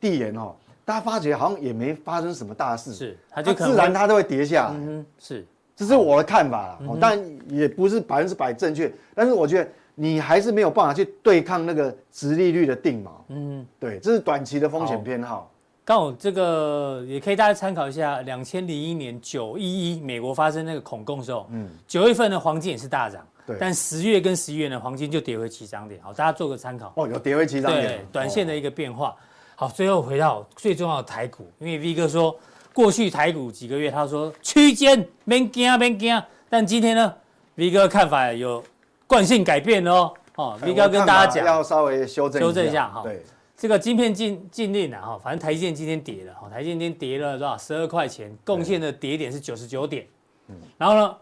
[0.00, 4.74] 递延哦，大家发觉好像也没发生什么大事，是它就自然它都会跌下来。
[4.74, 6.78] 嗯，是，这是我的看法啦。
[6.88, 7.18] 哦，但
[7.48, 13.10] 也不是百分之百正确，但是我觉得你还是没有办法去对抗那个殖利率的定锚。
[13.28, 15.48] 嗯，对，这是短期的风险偏好。
[15.84, 23.24] 刚好这个也可以大家参考一下，两千零一年九一一美国发生那个恐攻的时候，嗯，九月份的黄金也是大涨。
[23.44, 26.92] 对，但十月跟十一月呢，黄金就跌回起涨点，好，大家做个参考。
[26.96, 27.84] 哦，有跌回起涨点。
[27.84, 29.16] 对，短线的一个变化。
[29.62, 32.36] 好，最后回到最重要的台股，因为 V 哥说
[32.74, 37.14] 过去台股几个月，他说区间边惊别惊，但今天呢
[37.54, 38.60] ，V 哥看法有
[39.06, 40.12] 惯性改变哦。
[40.34, 43.02] 哦，V 哥跟大家讲，要稍微修正修正一下哈。
[43.04, 43.22] 对，
[43.56, 47.56] 这个晶片禁禁令啊，哈，反正台积电今天跌了，哈，台积电今天跌了多少？
[47.56, 50.04] 十二块钱，贡献的跌点是九十九点。
[50.48, 51.16] 嗯，然后呢？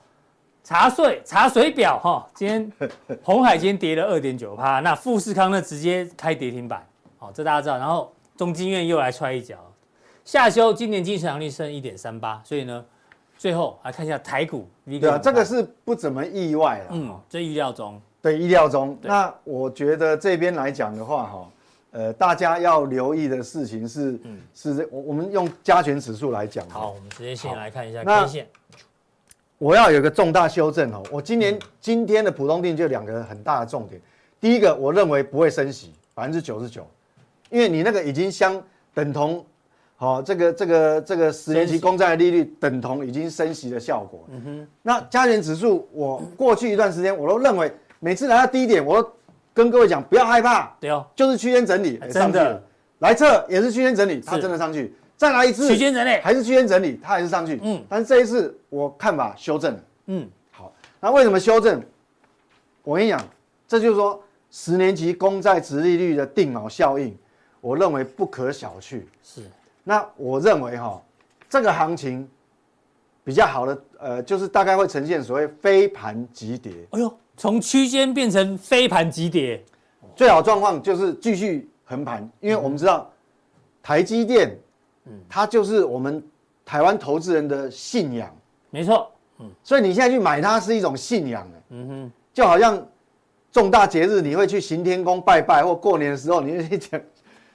[0.64, 2.72] 查税查水表哈，今天
[3.22, 6.87] 红海今天跌了二点九趴，那富士康呢直接开跌停板，
[7.18, 7.76] 好，这大家知道。
[7.76, 9.59] 然后中金院又来踹一脚，
[10.24, 12.83] 下修今年净成长率剩一点三八，所以呢，
[13.37, 14.66] 最后来看一下台股。
[14.87, 18.00] 对啊，这个是不怎么意外了，嗯，这预料中。
[18.22, 18.98] 对，意料中。
[19.03, 21.50] 那我觉得这边来讲的话哈，
[21.90, 26.66] 呃，大家要留意的事情是，嗯，是这我我们用加权指数来讲。
[26.70, 28.48] 好，我们直接先来看一下 K 线。
[29.59, 34.00] 我要有一个重大修正哦，我今年、嗯、今天的普通定就两个很大的重点。
[34.40, 36.87] 第一个，我认为不会升息百分之九十九，
[37.51, 38.63] 因为你那个已经相
[38.95, 39.45] 等同，
[39.97, 44.25] 好、哦，这个这个这个十年期公债的利率等同已经升息的效果。
[44.31, 44.69] 嗯哼。
[44.83, 49.13] 那加权指数，我过去一段时间我都认为，每次来到低点，我都。
[49.53, 52.63] 跟各位讲，不要害怕，对哦，就是区间整理，真的，
[53.01, 61.83] 来测也是区间整理，它真的上去，再来一次区间整理，还是区间整理，它还是上去，嗯，但是这一次我看法修正了，嗯，好，那为什么修正？
[62.85, 63.21] 我跟你讲，
[63.67, 67.15] 这就是说十年期公债殖利率的定锚效应，
[67.61, 69.42] 我认为不可小觑，是，
[69.85, 71.01] 那我认为哈，
[71.49, 72.29] 这个行情
[73.25, 77.12] 比较好的，呃，就是大概会呈现所谓飞盘急跌，哎呦。
[77.37, 79.64] 从区间变成飞盘急跌，
[80.14, 83.11] 最好状况就是继续横盘，因为我们知道
[83.83, 84.55] 台积电，
[85.27, 86.23] 它就是我们
[86.66, 88.31] 台湾投资人的信仰，
[88.68, 89.11] 没错，
[89.64, 92.87] 所以你现在去买它是一种信仰，嗯哼，就好像
[93.51, 97.01] 重大节日你会去行天宫拜拜，或过年的时候你会去讲，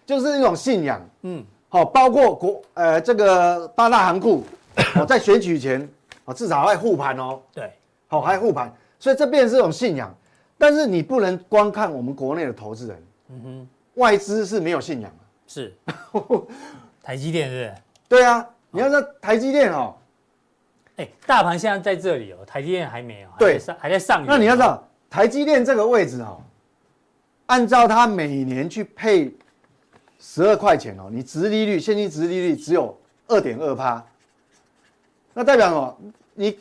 [0.05, 4.43] 就是一种信仰，嗯，好，包括国呃这个八大行库，
[4.99, 5.87] 我 在选举前
[6.25, 7.71] 啊至少会护盘哦，对，
[8.07, 8.71] 好还护盘。
[8.99, 10.15] 所以这变成是一种信仰，
[10.57, 15.73] 但是你不能光看我们国内的投资人，嗯哼，外资是没有信仰的，是，
[17.03, 17.73] 台积电是？
[18.07, 19.95] 对啊，你要说台积电哦，
[20.97, 24.23] 哎，大盘现在在这里哦，台积电还没有，对，还在上。
[24.25, 26.41] 那你要知道台积电这个位置哦，
[27.47, 29.31] 按照它每年去配
[30.19, 32.97] 十二块钱哦，你值利率现金值利率只有
[33.27, 34.05] 二点二趴，
[35.33, 35.97] 那代表什么？
[36.33, 36.57] 你。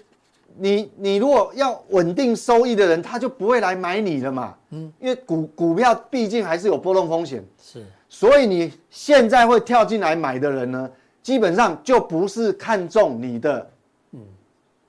[0.56, 4.54] 你你如果要稳定收益的人，他就不会来买你了嘛。
[4.70, 7.44] 嗯，因为股股票毕竟还是有波动风险。
[7.60, 10.88] 是，所以你现在会跳进来买的人呢，
[11.24, 13.68] 基本上就不是看中你的，
[14.12, 14.20] 嗯，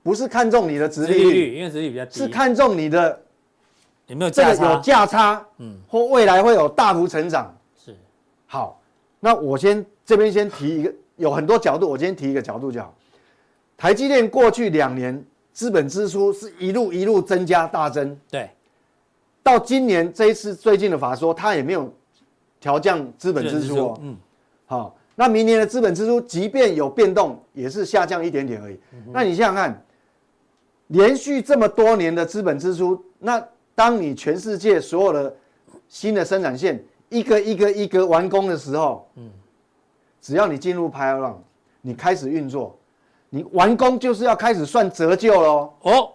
[0.04, 3.20] 不是看中你的值利率，率，因为殖利率比较低，是看中你的
[4.06, 4.72] 有没有价差？
[4.72, 7.52] 有价差，嗯，或未来会有大幅成长。
[8.48, 8.80] 是，好，
[9.20, 12.94] 那我先这边先提一个，有很多角度，我今天提一个角度就好。
[13.76, 15.24] 台积电过去两年。
[15.56, 18.50] 资本支出是一路一路增加大增，对，
[19.42, 21.90] 到今年这一次最近的法说，它也没有
[22.60, 24.14] 调降资本支出哦，嗯，
[24.66, 28.78] 好，那明年的资本支出即便有变动，也是下降一点点而已。
[29.10, 29.82] 那你想想看，
[30.88, 33.42] 连续这么多年的资本支出，那
[33.74, 35.34] 当你全世界所有的
[35.88, 39.30] 新的生产线一个一个一个完工的时候，嗯，
[40.20, 41.34] 只要你进入 pilot，
[41.80, 42.78] 你开始运作。
[43.28, 46.10] 你完工就是要开始算折旧喽哦，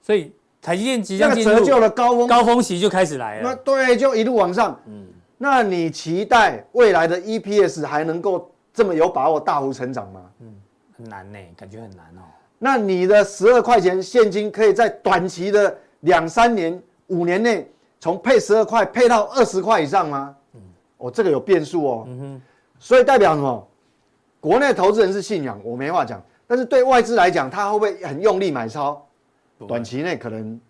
[0.00, 3.50] 所以台积电即将进入折旧的高峰，高峰期就开始来了。
[3.50, 4.80] 那对，就一路往上。
[4.86, 5.06] 嗯，
[5.38, 10.22] 那你期待未来的 EPS 还能够这么有把握大幅成长吗？
[10.40, 10.54] 嗯，
[10.96, 12.22] 很难呢，感觉很难哦。
[12.60, 17.68] 那你的十二块钱现金可以在短期的两三年、五年内
[18.02, 20.34] 从配十二块配到二十块以上吗？
[20.54, 20.60] 嗯，
[20.96, 22.08] 哦，这个有变数哦。
[22.80, 23.68] 所以代表什么？
[24.40, 26.20] 国内投资人是信仰，我没话讲。
[26.48, 29.06] 但是对外资来讲，他会不会很用力买超？
[29.68, 30.60] 短期内可能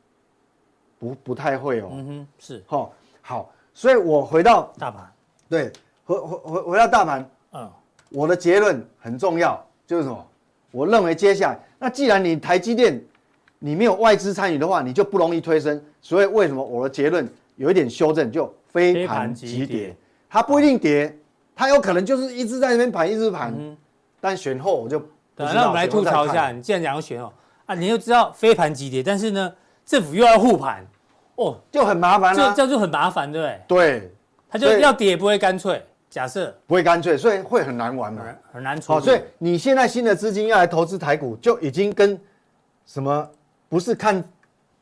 [0.99, 1.89] 不不太会哦。
[1.93, 2.63] 嗯哼，是。
[2.67, 2.93] 好，
[3.23, 5.11] 好，所以我回到大盘，
[5.49, 5.73] 对，
[6.05, 7.31] 回回回回到大盘。
[7.55, 7.73] 嗯，
[8.11, 10.27] 我的结论很重要，就是什么？
[10.71, 13.03] 我认为接下来，那既然你台积电
[13.65, 15.81] 你没有外资参与的话，你就不容易推升。
[16.01, 19.97] 所以为什么我的结论有一点修正，就飞盘即跌，
[20.29, 21.17] 它不一定跌，
[21.55, 23.55] 它有可能就是一直在那边盘，一直盘。
[23.57, 23.77] 嗯，
[24.21, 25.01] 但选后我就。
[25.35, 27.33] 对，那我们来吐槽一下，你既然讲要选哦，
[27.65, 29.51] 啊，你又知道飞盘急跌，但是呢，
[29.87, 30.87] 政府又要护盘，
[31.37, 33.61] 哦，就很麻烦了，这样就很麻烦，对不对？
[33.67, 34.13] 对，
[34.51, 38.23] 他就要跌不会干脆，假设不会干脆，所以会很难玩嘛，
[38.53, 39.01] 很难处理。
[39.01, 42.21] 所以你现在新的资金要来投资台股，就已经跟
[42.85, 43.27] 什么
[43.73, 44.23] 不是看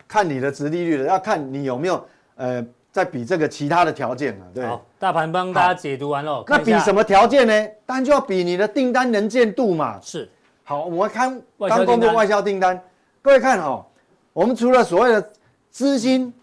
[0.09, 2.66] 看你的值利率的，要看你有没有呃。
[2.92, 4.66] 在比这个其他的条件了，对。
[4.66, 6.42] 好，大盘帮大家解读完了。
[6.48, 7.68] 那比什么条件呢？
[7.87, 10.00] 当然就要比你的订单能见度嘛。
[10.03, 10.29] 是。
[10.64, 12.83] 好，我们看刚公布外销订单，
[13.22, 13.87] 各位看哦，
[14.33, 15.31] 我们除了所谓的
[15.70, 16.35] 资金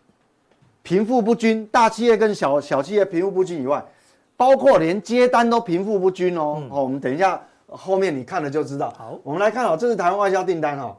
[0.84, 3.84] 贫富不均，大企业跟小小企业贫富不均以外，
[4.38, 6.64] 包括连接单都贫富不均哦。
[6.70, 8.94] 哦，我们等一下后面你看了就知道。
[8.98, 10.96] 好，我们来看哦，这是台湾外销订单哈。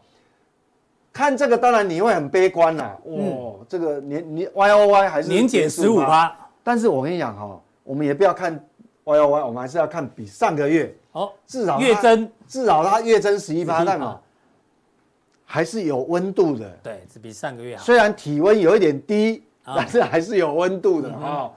[1.19, 2.93] 看这个，当然你会很悲观呐。
[3.03, 6.33] 哦，这个年年 Y O Y 还是年减十五趴。
[6.63, 8.55] 但是我跟你讲哈，我们也不要看
[9.03, 14.21] Y O Y，我们还是要看比上个月哦，至少月增，至少它月增十一趴，但嘛，
[15.45, 16.71] 还是有温度的。
[16.85, 17.83] 对，只比上个月好。
[17.83, 21.51] 虽然体温有一点低，但是还是有温度的啊。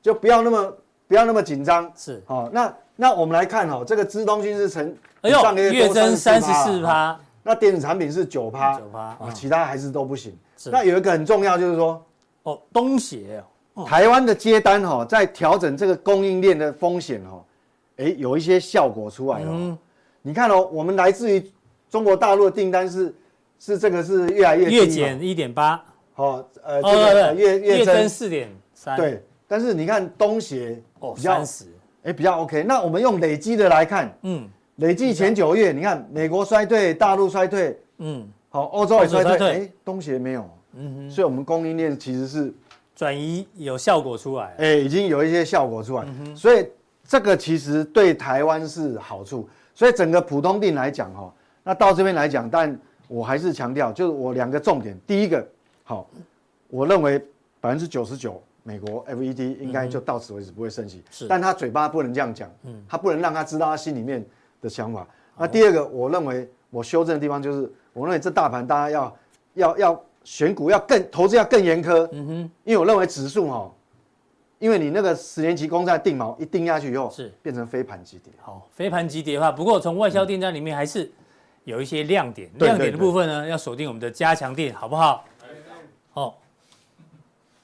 [0.00, 0.72] 就不要那么
[1.08, 1.90] 不要那么紧张。
[1.96, 10.36] 是，好，那那我们来看哈，这个资东讯是成，哎呦，月增三十四趴，那电子产品是九趴，九趴啊，其他还是都不行。
[10.66, 12.04] 那有一个很重要就是说，
[12.42, 17.42] 哦，东协哦，台湾的接单哈，在调整这个供应链的风险哈，
[17.96, 19.78] 哎，有一些效果出来了。
[20.20, 21.50] 你看哦，我们来自于
[21.88, 23.14] 中国大陆的订单是
[23.58, 25.82] 是这个是越来越月减一点八，
[26.16, 29.24] 哦，呃，这个月月增四点三，对。
[29.46, 31.64] 但是你看东协哦，三十，
[32.02, 32.62] 哎，比较 OK。
[32.64, 34.46] 那我们用累积的来看，嗯，
[34.78, 42.52] 累计前九月，你看美国衰退，大陆衰退，嗯，好，欧洲也衰退，哎，东协没有，嗯哼，所以我们供应链其实是
[42.94, 46.64] 转移有效果出来，哎，已经有一些效果出来，所以
[47.04, 49.48] 这个其实对台湾是好处。
[49.74, 54.96] 所以整个普通定来讲，哈，那到这边来讲，但我还是强调，就是我两个重点。
[55.06, 55.46] 第一个，
[55.84, 56.08] 好，
[56.68, 57.18] 我认为
[57.60, 61.00] 百分之九十九美国 FED 应该就到此为止，不会升息。
[61.12, 64.24] 是，但他嘴巴不能这样讲，嗯，他不能让他知道他心里面
[64.60, 65.06] 的想法。
[65.36, 69.16] 那第二个，我认为我修正的地方就是，我认为这大盘大家要
[69.54, 73.70] 要要选股要更投资要更严苛，嗯哼，因为我认为指数哈。
[74.58, 78.32] 因为你那个十年期公债定锚一定下去以后，是变成飞盘急跌。
[78.42, 81.08] 好，飞盘急跌的话，不过从外销订单里面还是
[81.62, 82.50] 有一些亮点。
[82.56, 85.24] 亮点的部分呢，要锁定我们的加强店，好不好？
[86.14, 86.34] 哦，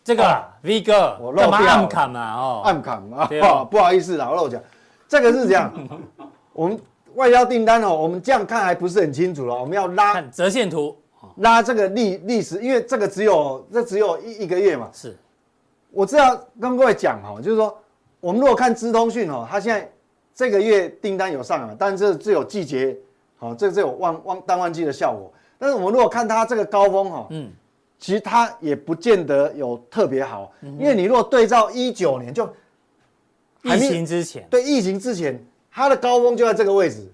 [0.05, 2.35] 这个 V 哥，我漏掉暗砍嘛？
[2.37, 3.27] 哦，暗砍啊！
[3.69, 4.63] 不好意思啦，我漏讲。
[5.09, 5.73] 这个是这样，
[6.55, 6.81] 我们
[7.15, 9.55] 外销订单哦，我们这样看还不是很清楚了。
[9.55, 10.97] 我们要拉折线图，
[11.37, 14.89] 拉这个历历史，因为这个只有这只有一一个月嘛。
[14.93, 15.15] 是。
[15.91, 17.77] 我知道跟各位讲哈，就是说，
[18.19, 19.89] 我们如果看资通讯哦，它现在
[20.35, 22.97] 这个月订单有上来，但是这只有季节，
[23.37, 25.33] 好，这个只有旺旺淡旺季的效果。
[25.57, 27.49] 但是我们如果看它这个高峰哈，嗯，
[28.01, 32.45] 其实它也不见得有特别好，因为你如果对照一九年就
[33.63, 35.41] 疫情之前，对疫情之前，
[35.75, 37.11] 它的高峰就在这个位置，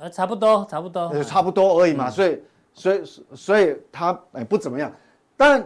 [0.00, 2.10] 呃，差不多，差不多，差不多而已嘛。
[2.10, 2.42] 所以，
[2.74, 3.02] 所以，
[3.34, 4.92] 所以它哎不怎么样。
[5.36, 5.64] 但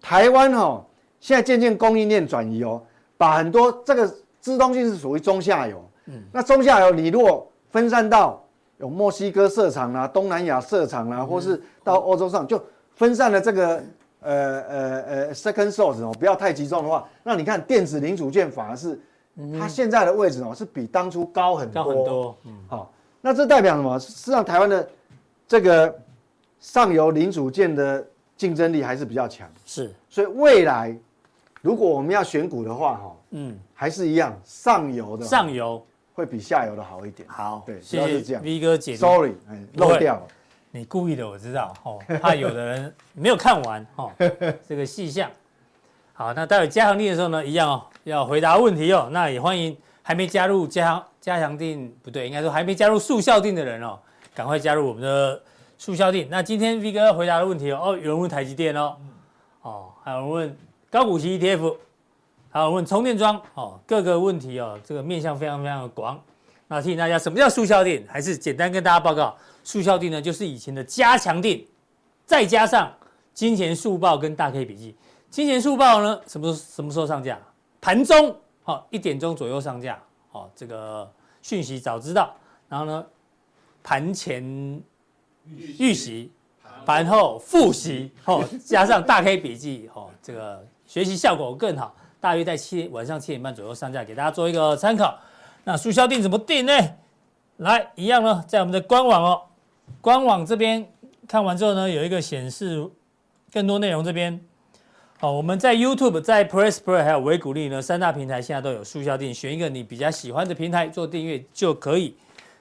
[0.00, 0.84] 台湾哈。
[1.20, 2.80] 现在渐渐供应链转移哦，
[3.16, 4.06] 把很多这个
[4.38, 8.40] 资通讯是属于中下游，嗯，那中下游你如果分散到
[8.76, 12.62] 有墨西哥设厂啦、东南亚设厂啦，或是到欧洲上，就
[12.94, 13.82] 分散了这个
[14.20, 18.96] 呃呃呃 second source 哦，不要太集中的话，那你看电子零组件反而是
[19.58, 23.98] 它现在的位置哦，是比当初高很多，高很多，嗯，好，那这代表什么？
[23.98, 24.88] 实际上台湾的
[25.46, 25.98] 这个
[26.60, 30.96] 上游零组件的竞争力还是比较强，是，所以未来。
[31.60, 37.28] 如果我们要选股的话，哈，嗯，还是一样，上游的上游会比下游的好一点。
[37.28, 39.00] 好，对，谢谢这样 V 哥解读。
[39.00, 39.34] Sorry，
[39.74, 40.22] 漏掉了，
[40.70, 44.12] 你故意的，我知道，哦，怕有的人没有看完，哦，
[44.68, 45.28] 这个细项。
[46.12, 49.08] 好，那待会加强力的时候呢，一样哦，要回答问题哦。
[49.12, 53.98] 那也欢迎还没加入加强加强定，不对，应该说还没加入速效定的人哦，
[54.34, 55.40] 赶快加入我们的
[55.76, 56.26] 速效定。
[56.30, 58.96] 那今天 V 哥要回答的问题哦，哦，有人问台积电哦，
[59.62, 60.58] 哦，还有人问。
[60.90, 61.76] 高股息 ETF，
[62.48, 66.18] 还有问充电桩哦，各个问题哦，这个面向非常非常的广。
[66.66, 68.02] 那提醒大家，什么叫速效定？
[68.08, 71.62] 还是简单跟大家报告，速效定呢，就是以前的加强定，
[72.24, 72.90] 再加上
[73.34, 74.96] 金钱速报跟大 K 笔记。
[75.28, 77.38] 金钱速报呢，什么什么时候上架？
[77.88, 79.98] 盘中，好，一点钟左右上架，
[80.30, 82.36] 好，这个讯息早知道。
[82.68, 83.06] 然后呢，
[83.82, 84.44] 盘前
[85.78, 86.30] 预习，
[86.84, 90.62] 盘后复习，哦，加上大 K 笔记，哦，这个。
[90.86, 95.18] 学习效果更好，大约在七晚上七点半左右上架，给大家做一个参考。
[95.64, 96.72] 那速销定怎么定呢？
[97.56, 99.42] 来，一样呢，在我们的官网哦，
[100.02, 100.86] 官网这边
[101.26, 102.86] 看完之后呢，有一个显示
[103.50, 104.38] 更多内容这边。
[105.20, 112.14] 好，我们在 YouTube、在 Press Play 还有微股利呢三大平台现在都有速效錠，选一个你比较喜欢的平台做订阅就可以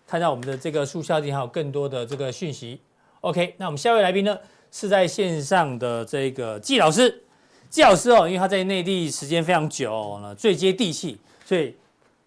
[0.07, 2.81] 看到我们的这个速效錠还有更多的这个讯息。
[3.21, 4.35] OK，那我们下一位来宾呢
[4.71, 7.21] 是在线上的这个季老师。
[7.69, 11.75] 季老师哦，因为他在内地时间非常久了，最接地气，所以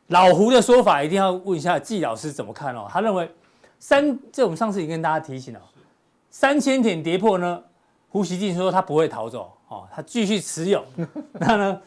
[0.07, 2.87] 老胡的说法一定要问一下季老师怎么看哦。
[2.89, 3.29] 他认为
[3.81, 5.61] 三，这我们上次已经跟大家提醒了，
[6.31, 7.61] 三千点跌破呢，
[8.11, 10.85] 胡锡进说他不会逃走哦，他继续持有。
[11.35, 11.81] 那呢，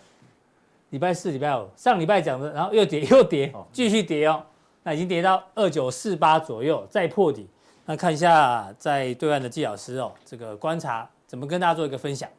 [0.89, 4.41] 礼拜四、礼拜五，上礼拜讲的，然后又跌 又跌，继续跌哦，
[4.83, 7.47] 那已经跌到二九四八左右，再破底。
[7.85, 12.29] 那看一下在对岸的季老师哦，这个观察怎么跟大家做一个分享。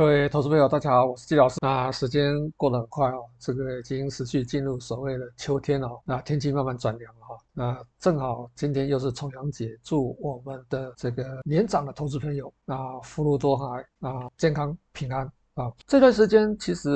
[0.00, 1.56] 各位投资朋友，大家好，我是季老师。
[1.60, 7.36] 那时间过得很快哦，这个已经持续进入所谓的秋天哦，那天气慢慢转凉了哈。
[7.52, 15.70] 那正好今天又是重阳节，祝我们的这个年长的投资朋友啊福如多海啊，健康平安啊。
[15.86, 16.88] 这段时间其实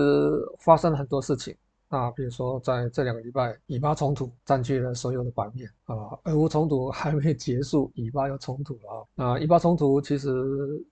[0.58, 1.54] 发生了很多事情。
[1.90, 9.04] 那，比如说在这两个礼拜，以巴冲突占据了所有的版面啊，俄乌冲突还没结束，以巴又冲突了啊。
[9.14, 10.28] 那以巴冲突其实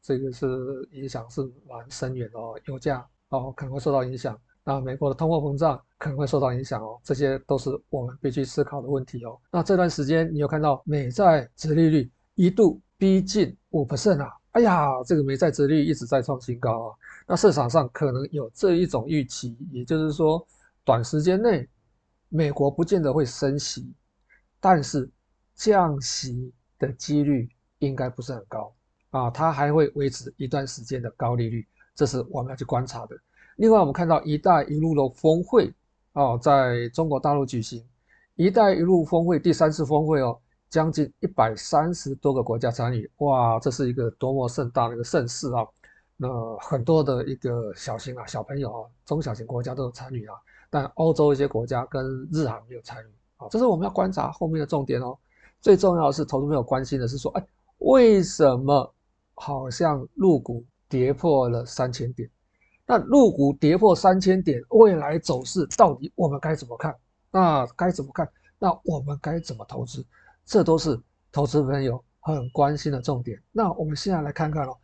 [0.00, 0.46] 这个是
[0.92, 9.36] 影响是蛮深远的哦，油价哦可能会受到影响，那美国的通货膨胀可能会受到影响哦，这些都是我们必须思考的问题哦。
[9.50, 16.94] 那这段时间你有看到美债殖利率一度逼近五 percent 啊，哎呀，这个美债殖利率一直在创新高啊。
[17.26, 20.46] 那市场上可能有这一种预期，也就是说。
[20.84, 21.68] 短时间内，
[22.28, 23.92] 美国不见得会升息，
[24.60, 25.08] 但是
[25.54, 28.74] 降息的几率应该不是很高
[29.10, 33.16] 啊，它还会维持一段时间的高利率，这是我们要去观察的。
[33.56, 35.72] 另外，我们看到“一带一路”的峰会
[36.14, 37.84] 哦，在中国大陆举行
[38.34, 45.64] “一带一路”峰会第三次峰会哦，将近一百三十多个国家参与，哇，这是一个多么盛大的一个盛事啊！
[46.16, 50.34] 那很多的一个小型啊小朋友啊，中小型国家都有参与啊。
[50.72, 53.06] 但欧洲一些国家跟日韩没有参与，
[53.36, 55.14] 啊，这是我们要观察后面的重点哦。
[55.60, 57.46] 最重要的是，投资朋友关心的是说，哎，
[57.76, 58.94] 为什么
[59.34, 62.26] 好像入股跌破了三千点？
[62.86, 66.96] 那入股跌破三千点，未来走势到底我们该怎么看？
[67.30, 68.26] 那该怎么看？
[68.58, 70.02] 那我们该怎么投资？
[70.46, 70.98] 这都是
[71.30, 73.38] 投资朋友很关心的重点。
[73.52, 74.74] 那我们现在来看看哦。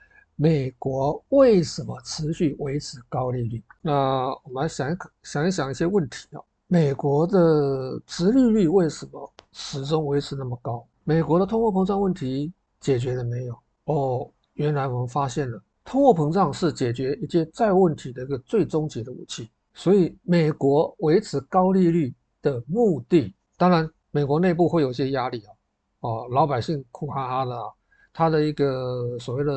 [0.40, 3.60] 美国为什么持续维持高利率？
[3.82, 6.40] 那我们来想一想一想一些问题啊。
[6.68, 10.86] 美国的殖利率为什么始终维持那么高？
[11.02, 13.58] 美国的通货膨胀问题解决了没有？
[13.86, 19.50] 哦，原来我们发现了，通货膨胀是解决一些债务问题的一个最终极的武器。
[19.74, 25.50] 所以，美国维持高利率的目的，当然，美国内部会有一些压力啊。
[25.98, 27.64] 哦，老百姓苦哈哈的啊，
[28.12, 29.52] 他的一个所谓的。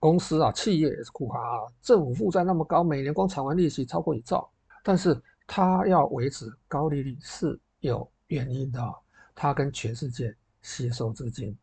[0.00, 4.48] 公司啊，企业也是苦哈哈，政府负债那么高，每年光偿还利息超过一兆，
[4.82, 8.80] 但是它要维持高利率是有原因的，
[9.34, 11.56] 它跟全世界吸收资金。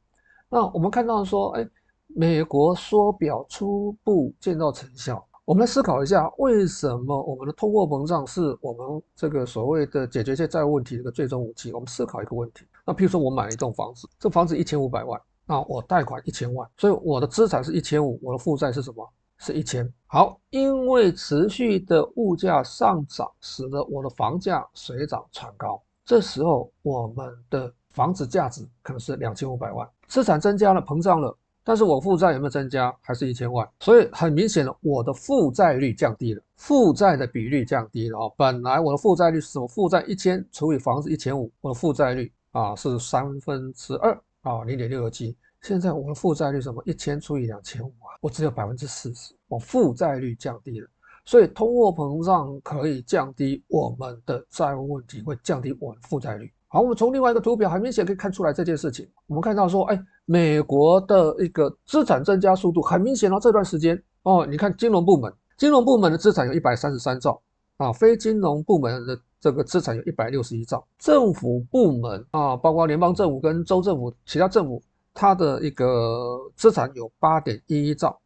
[0.50, 1.68] 那我们看到说，哎，
[2.08, 11.72] 美国缩表初步见到成效，我们来思考一下，为什么我们的通货膨胀是我们这个所谓的解决一些债务问题的一个最终武器？
[11.72, 15.20] 我们思考一个问题，那譬如说我买了一栋房子，这房子一千五百万。
[15.46, 19.08] 那我贷款一千万，所以我的资产是一千五，我的负债是什么？
[19.38, 19.92] 是一千。
[20.08, 25.82] 好，因为持续的物价上涨，使得我的房价水涨船高。
[26.06, 32.96] 这时候，我们的房子价值可能是两千五百万，资产增加了，膨胀了，但是我负债有没有增加？
[33.02, 33.68] 还是一千万？
[33.82, 38.32] 所以很明显的，我的负债率降低了，负债的比率降低了啊。
[38.38, 39.68] 本来我的负债率是什么？
[39.68, 44.18] 负债一千除以房子一千五，我的负债率啊是三分之二。
[44.46, 45.36] 啊，零点六六七。
[45.64, 46.82] 现在我的负债率什么？
[46.86, 50.88] 一千除以两千五啊，我只有百分之四十，我负债率降低了。
[51.26, 56.52] 所以通货膨胀可以降低我们的债务问题，会降低我们负债率。
[56.68, 59.10] 好，我们从另外一个图表很明显可以看出来这件事情。
[59.26, 67.42] 我们看到说，哎，美国的一个资产增加速度很明显哦，这段时间哦，你看金融部门，金融部门的资产有一百三十三兆
[67.78, 69.20] 啊，非金融部门的。
[69.40, 74.82] 这个资产有一百六十一兆，政府部门啊，包括联邦政府跟州政府、其他政府，
[75.14, 78.20] 它的一个资产有八点一一兆，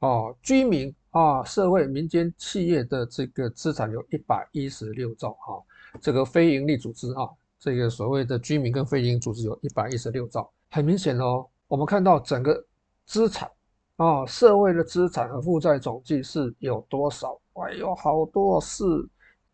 [0.00, 5.62] 哦，居民啊，社会民间企业的这个资产有一百一十六兆，哈，
[6.00, 7.26] 这个非营利组织啊，
[7.58, 12.62] 这个所谓的居民跟非营利组织有一百一十六兆，很明显哦，我们看到整个
[13.06, 13.50] 资产
[13.96, 17.40] 啊，社会的资产和负债总计是有多少？
[17.54, 18.84] 哎呦，好多是。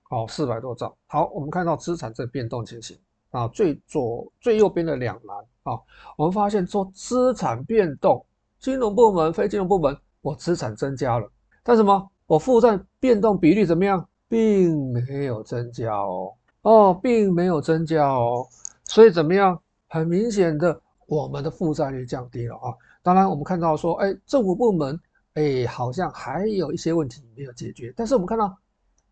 [0.09, 0.96] 好，四百多兆。
[1.09, 2.96] 好，我们看到资产这个变动情形
[3.30, 5.80] 啊，最左最右边的两栏啊，
[6.16, 8.24] 我们发现说资产变动，
[8.61, 11.28] 金融部门、非金融部门，我资产增加了，
[11.64, 12.09] 但什么？
[12.26, 14.09] 我负债变动比率怎么样？
[14.28, 16.32] 并没有增加哦，
[16.62, 18.46] 哦，并没有增加哦，
[18.84, 19.61] 所以怎么样？
[19.88, 22.74] 很明显的，我们的负债率降低了啊。
[23.02, 25.00] 当然，我们看到说，哎，政府部门，
[25.34, 28.57] 哎，好像还有一些问题没有解决，但是我们看到。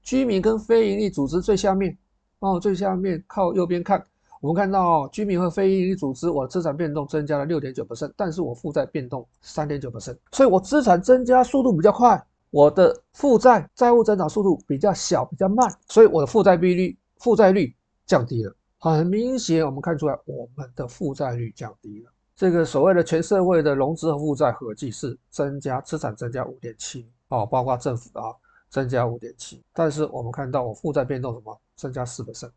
[0.05, 1.97] 居民跟非营利组织最下面
[2.41, 4.05] 哦，最下面靠右边看，
[4.43, 17.75] 我们看到居民和非营利组织，我的资产变动增加了六点九%，但是我负债变动三点九%，所以我资产增加速度比较快，我的负债债务增长速度比较小，比较慢，所以我的负债比率负债率
[18.05, 18.55] 降低了。
[18.79, 22.13] 很明显，我们看出来我们的负债率降低了。
[22.37, 27.09] 这个所谓的全社会的融资和负债合计是增加资产增加五点七。
[27.29, 28.27] 哦，包括政府的啊
[28.75, 32.51] 增加五点七，但是我们看到我负债变动什么增加四 percent，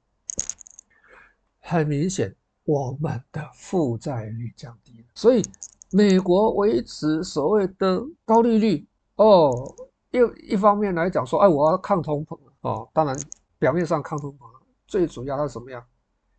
[1.60, 5.44] 很明显我们的负债率降低了，所以
[5.92, 8.84] 美国维持所谓的高利率
[9.18, 9.76] 哦，
[10.10, 13.16] 又一方面来讲说，哎，我要抗通膨哦，当然
[13.60, 14.48] 表面上抗通膨，
[14.88, 15.86] 最主要它是什么样？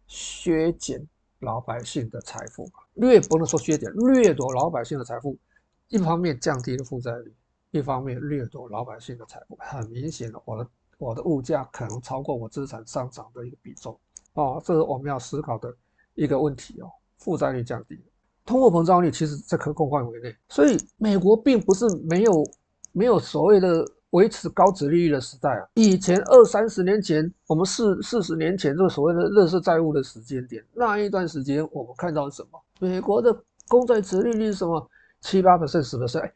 [0.09, 1.07] 削减
[1.39, 5.39] 老百姓的财富，略不能说削减，掠夺老百姓的财富。
[5.87, 7.33] 一方面降低了负债率，
[7.71, 9.57] 一方面掠夺老百姓的财富。
[9.61, 13.99] 很明显的，我的我的物价可能超过我资产上涨的一个比重。
[14.35, 15.75] 哦，这是我们要思考的
[16.15, 16.91] 一个问题哦。
[17.19, 18.01] 负债率降低，
[18.45, 20.35] 通货膨胀率其实在可控范围内。
[20.49, 22.45] 所以美国并不是没有
[22.93, 23.85] 没有所谓的。
[24.13, 32.59] 维持高值利率的时代啊，以前二三十年前，我们四四十年前这个所谓的垃圾债务的时间点，那一段时间我们看到什么？
[32.81, 33.39] 美国的
[33.69, 34.91] 公债值利率是什么？
[35.21, 36.31] 七八 percent、十 percent。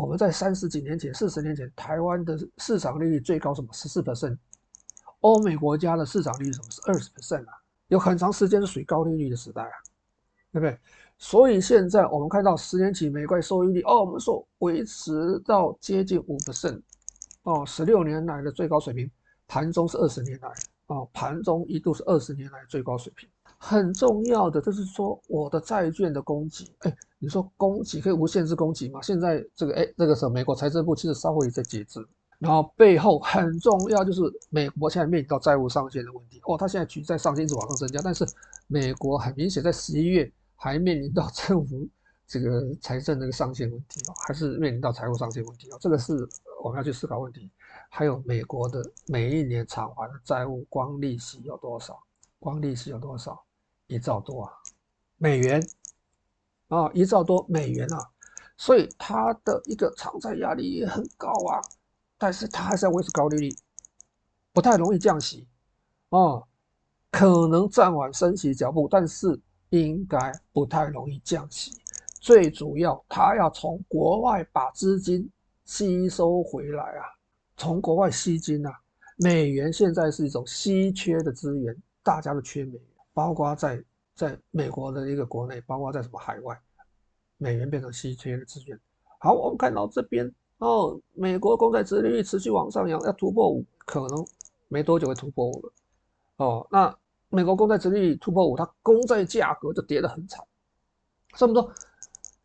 [0.00, 3.68] 我们在三十几年前、四十年前，台湾的市场利率最高什么？
[3.70, 4.34] 十四 percent。
[5.20, 6.70] 欧美国家的市场利率什么？
[6.70, 7.52] 是二十 percent 啊，
[7.88, 9.76] 有很长时间是属于高利率的时代啊，
[10.52, 10.78] 对不对？
[11.18, 16.80] 所以现在我们看到十年期美债收益率，哦，我们说维持到接近五 percent。
[17.42, 19.10] 哦，十六年来的最高水平，
[19.46, 20.50] 盘中是二十年来
[20.86, 23.28] 哦，盘中一度是二十年来最高水平。
[23.62, 29.00] 很重要的就是说，我的债券的供给，哎，你说供给可以无限制供给吗？
[29.02, 32.00] 现在这个，哎，这个时候美国财政部其实稍微也在节制。
[32.38, 36.40] 然后背后很重要就是美国现在面临到债务上限的问题。
[36.46, 38.24] 哦，它现在举债上限一直往上增加，但是
[38.66, 41.86] 美国很明显在十一月还面临到 政府。
[42.26, 46.14] 这个财政那个上限问题哦，还是面临到财务上限问题哦，这个是
[46.62, 47.50] 我们要去思考问题。
[47.90, 51.98] 还有美国的每一年偿还的债务，光利息有多少？
[52.38, 53.38] 光利息有多少？
[53.90, 54.52] 一兆多啊，
[55.18, 55.60] 美元
[56.68, 57.98] 啊，一兆多美元啊，
[58.56, 61.60] 所以它的一个偿债压力也很高啊。
[62.16, 63.54] 但是它还是要维持高利率，
[64.52, 65.48] 不太容易降息
[66.10, 66.42] 啊，
[67.10, 70.18] 可能暂缓升息脚步，但是应该
[70.52, 71.72] 不太容易降息。
[72.20, 75.28] 最主要，它要从国外把资金
[75.64, 77.02] 吸收回来啊，
[77.56, 78.70] 从国外吸金啊。
[79.16, 82.82] 美元现在是一种稀缺的资源，大家都缺美元，
[83.20, 86.58] 包括在在美国的一个国内，包括在什么海外，
[87.36, 88.80] 美元变成稀缺的资源。
[89.18, 94.26] 好，我们看到这边哦，美国公债殖利率持续往上扬，要突破五，可能
[94.68, 95.72] 没多久会突破五了。
[96.36, 96.96] 哦，那
[97.28, 100.42] 美国公债殖利率突破五，它公债价格就跌得很惨，
[101.36, 101.70] 这么多。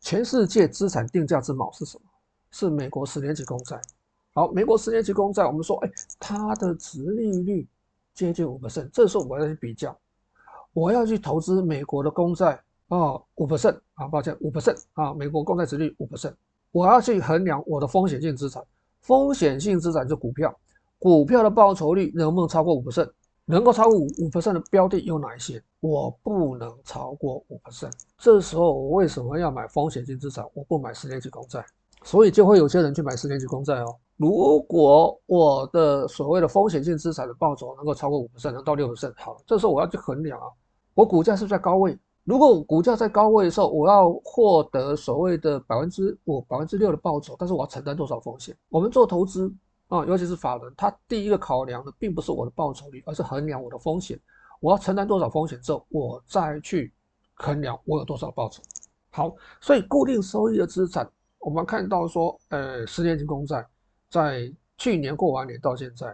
[0.02, 2.04] 全世界资产定价之锚是什么？
[2.50, 3.80] 是美国十年期公债。
[4.34, 7.66] 好，美国十年期公债，我们说，哎，它的殖利率
[8.12, 8.90] 接近五 percent。
[8.92, 9.98] 这时候我要去比较，
[10.76, 12.52] 我要去投资美国的公债
[12.88, 16.34] 啊，五 percent 啊，抱歉，五 percent 啊，美国公债殖率五 percent。
[16.70, 18.62] 我要去衡量我的风险性资产，
[19.00, 20.54] 风险性资产就股票，
[20.98, 23.10] 股票的报酬率能不能超过五 percent？
[23.46, 25.62] 能够超过五五 percent 的标的有哪一些？
[25.80, 27.92] 我不能超过五 percent。
[28.18, 30.44] 这时候我为什么要买风险性资产？
[30.52, 31.64] 我不买十年期公债，
[32.04, 33.96] 所以就会有些人去买十年期公债哦。
[34.18, 40.46] 如果我的所谓的风险性资产的报酬能够超过五 percent，能到六 percent，好，这时候我要去衡量啊，
[40.96, 41.96] 我股价是在高位？
[42.24, 48.56] 如果股价在高位的时候，我要获得所谓的百分之五、百分之六的报酬，但是我要承担多少风险？
[48.70, 49.54] 我们做投资。
[49.88, 54.18] 啊，尤其是法人，他第一个考量的并不是我的报酬率，而是衡量我的风险。
[54.58, 56.92] 我要承担多少风险之后，我再去
[57.34, 58.60] 衡量我有多少报酬。
[59.10, 63.64] 好，所以固定收益的资产，我们看到说，呃，十年期公债
[64.10, 66.12] 在去年过完年到现在，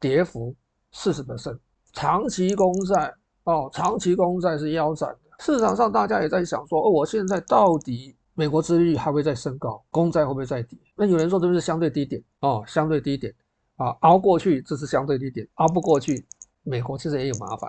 [0.00, 0.54] 跌幅
[0.92, 1.58] 四十%。
[1.92, 3.12] 长期公债
[3.50, 5.18] 哦，长期公债是腰斩的。
[5.38, 8.16] 市场上大家也在想说，哦，我现在到底？
[8.34, 10.78] 美国殖利率还会再升高，公债会不会再跌？
[10.96, 13.34] 那有人说这是相对低点哦，相对低点
[13.76, 16.24] 啊，熬过去这是相对低点，熬不过去，
[16.62, 17.68] 美国其实也有麻烦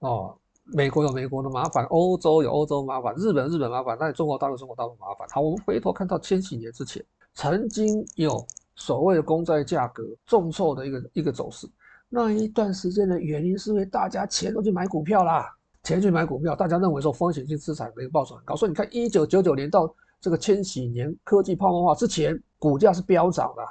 [0.00, 0.36] 哦。
[0.64, 5.26] 美国有美国的麻烦，欧洲有欧洲麻烦，日本日本麻烦，那中国大陆中国大陆麻烦。
[5.30, 7.02] 好，我们回头看到千禧年之前，
[7.32, 8.44] 曾经有
[8.76, 11.66] 所谓的公债价格重挫的一个一个走势，
[12.14, 15.50] 那一段时间的原因是因为大家钱都去买股票啦。
[15.82, 23.62] 钱去买股票，大家认为说风险性资产的一个报酬很高，所以你看一九九九年到这个千禧年科技泡沫化之前，股价是飙涨的，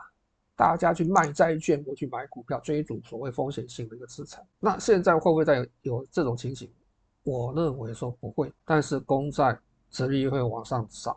[0.58, 4.44] 大家去卖债券，我去买股票，追逐所谓风险性的一个资产。
[4.60, 6.70] 那现在会不会再有，有这种情形？
[7.24, 9.58] 我认为说不会，但是公债
[9.90, 11.16] 殖利率会往上涨，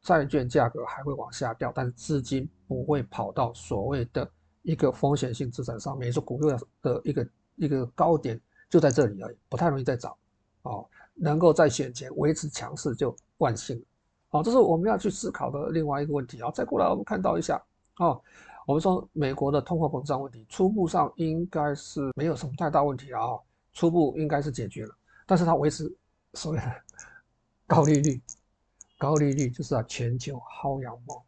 [0.00, 4.26] 债券价格还会往下掉，但是资金不会跑到所谓的
[4.62, 10.14] 一个风险性资产上面，也是股票的一个一个高点就在这里而已，不太容易再涨。
[10.62, 13.82] 哦，能够在选前维持强势就万幸。
[14.28, 16.50] 好，这是我们要去思考的另外一个问题啊。
[16.50, 17.60] 再过来，我们看到一下，
[17.96, 18.20] 哦，
[18.66, 23.40] 我们说美国的通货膨胀问题，初步上应该是没有什么太大问题了啊，
[23.72, 24.94] 初步应该是解决了，
[25.26, 25.90] 但是它维持
[26.34, 26.64] 所谓的
[27.66, 28.20] 高利率，
[28.98, 31.24] 高利率就是啊全球薅羊毛，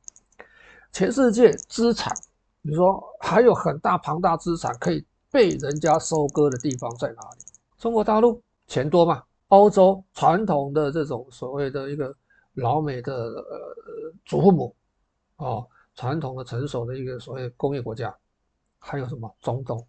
[0.92, 2.14] 全世界资产，
[2.62, 7.44] 比如说还有很大庞大资产可以被人家收割的地方在哪里？
[7.78, 9.22] 中国大陆钱多嘛？
[9.48, 12.14] 欧洲传统的这种所谓的一个
[12.54, 14.74] 老美的呃祖父母
[15.36, 15.66] 哦。
[15.94, 18.16] 传统的成熟的一个所谓工业国家，
[18.78, 19.86] 还有什么中东？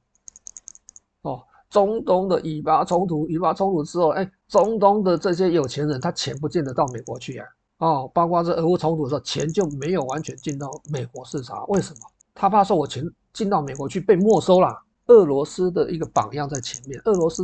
[1.22, 7.48] 哦，中东的以巴冲突，以巴冲突之后，哎，中东的这些有钱人，他钱不见得到美国去啊。
[7.78, 11.66] 哦，包括这俄乌冲突的时候，钱就没有完全进到美国市场。
[11.70, 12.00] 为什么？
[12.34, 14.68] 他怕说我钱进到美国去被没收了。
[15.08, 17.44] 俄罗斯的一个榜样在前面，俄罗斯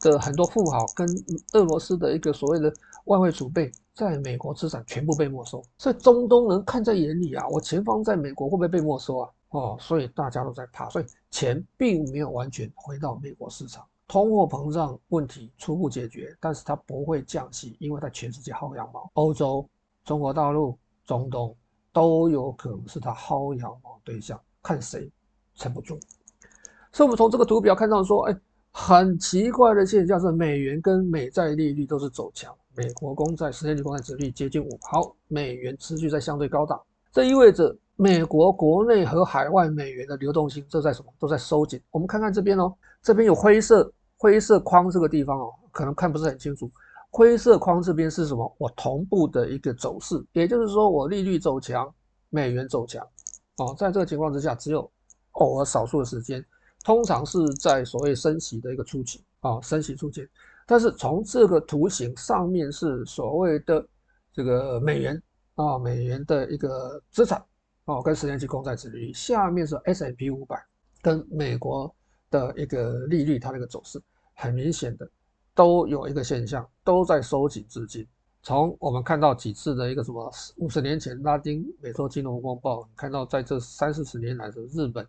[0.00, 1.06] 的很多富豪跟
[1.52, 2.72] 俄罗斯的一个所谓的
[3.04, 3.70] 外汇储备。
[3.94, 9.30] 在美国资产全部被没收，所以中东人看在眼里啊，我钱放在美国会不会被没收啊？
[9.50, 13.86] 哦，所以大家都在怕，所以钱并没有完全回到美国市场。
[14.08, 19.64] 通货膨胀问题初步解决，但是它不会降息，因为它全世界薅羊毛，欧洲、
[20.04, 20.76] 中国大陆、
[21.06, 21.54] 中东
[21.94, 25.10] 都有可能是他薅羊毛对象，看谁
[25.54, 25.98] 撑不住。
[26.92, 28.36] 所以我们从这个图表看到说，哎，
[28.72, 32.52] 很奇怪的现象是美元跟美债利率都是走强。
[32.76, 36.80] 美国公债十年期公债殖利率接近五，好，美元持续在相对高档，
[37.12, 41.12] 这意味着美国国内和海外美元的流动性这在什么？
[41.20, 41.80] 都在收紧。
[41.92, 46.68] 我们看看这边哦，这边有灰色灰色框这个地方哦，可能看不是很清楚。
[47.16, 48.56] 灰色框这边是什么？
[48.58, 51.88] 我同步的一个走势，也就是说我利率走强，
[52.28, 53.06] 美元走强。
[53.58, 54.90] 哦，在这个情况之下，只有
[55.34, 56.44] 偶尔少数的时间，
[56.84, 60.28] 通常是在所谓升息的一个初期啊，升息初期。
[60.66, 63.86] 但是从这个图形上面是所谓的
[64.32, 65.22] 这个美元
[65.54, 67.40] 啊，美元的一个资产
[67.84, 70.60] 哦，跟十年期公债殖利率，下面是 S&P 五百
[71.00, 71.94] 跟美国
[72.28, 74.02] 的一个利率，它那个走势
[74.34, 75.08] 很明显的
[75.54, 78.06] 都有一个现象，都在收紧资金。
[78.42, 85.06] 从我们看到几次的一个什么五十年前拉丁美洲金融风暴，看到在这三四十年来的日本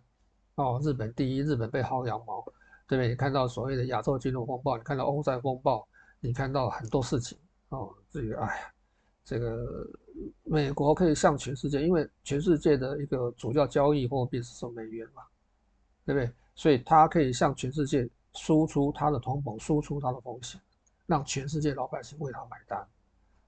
[0.54, 2.44] 哦，日本第一，日本被薅羊毛。
[2.88, 3.08] 对不对？
[3.08, 5.84] 你看到所谓的亚洲金融风暴，你看到欧债风暴，
[6.20, 7.36] 你看到很多事情
[7.70, 7.92] 哦。
[8.12, 8.72] 这个哎呀，
[9.24, 9.66] 这个
[10.44, 15.22] 美国可以向全世界，因为全世界的一个主要交易货币是美元嘛，
[16.04, 16.32] 对不对？
[16.54, 20.60] 所以它可以向全世界输出它的通膨，输出它的风险，
[21.06, 22.86] 让全世界老百姓为它买单。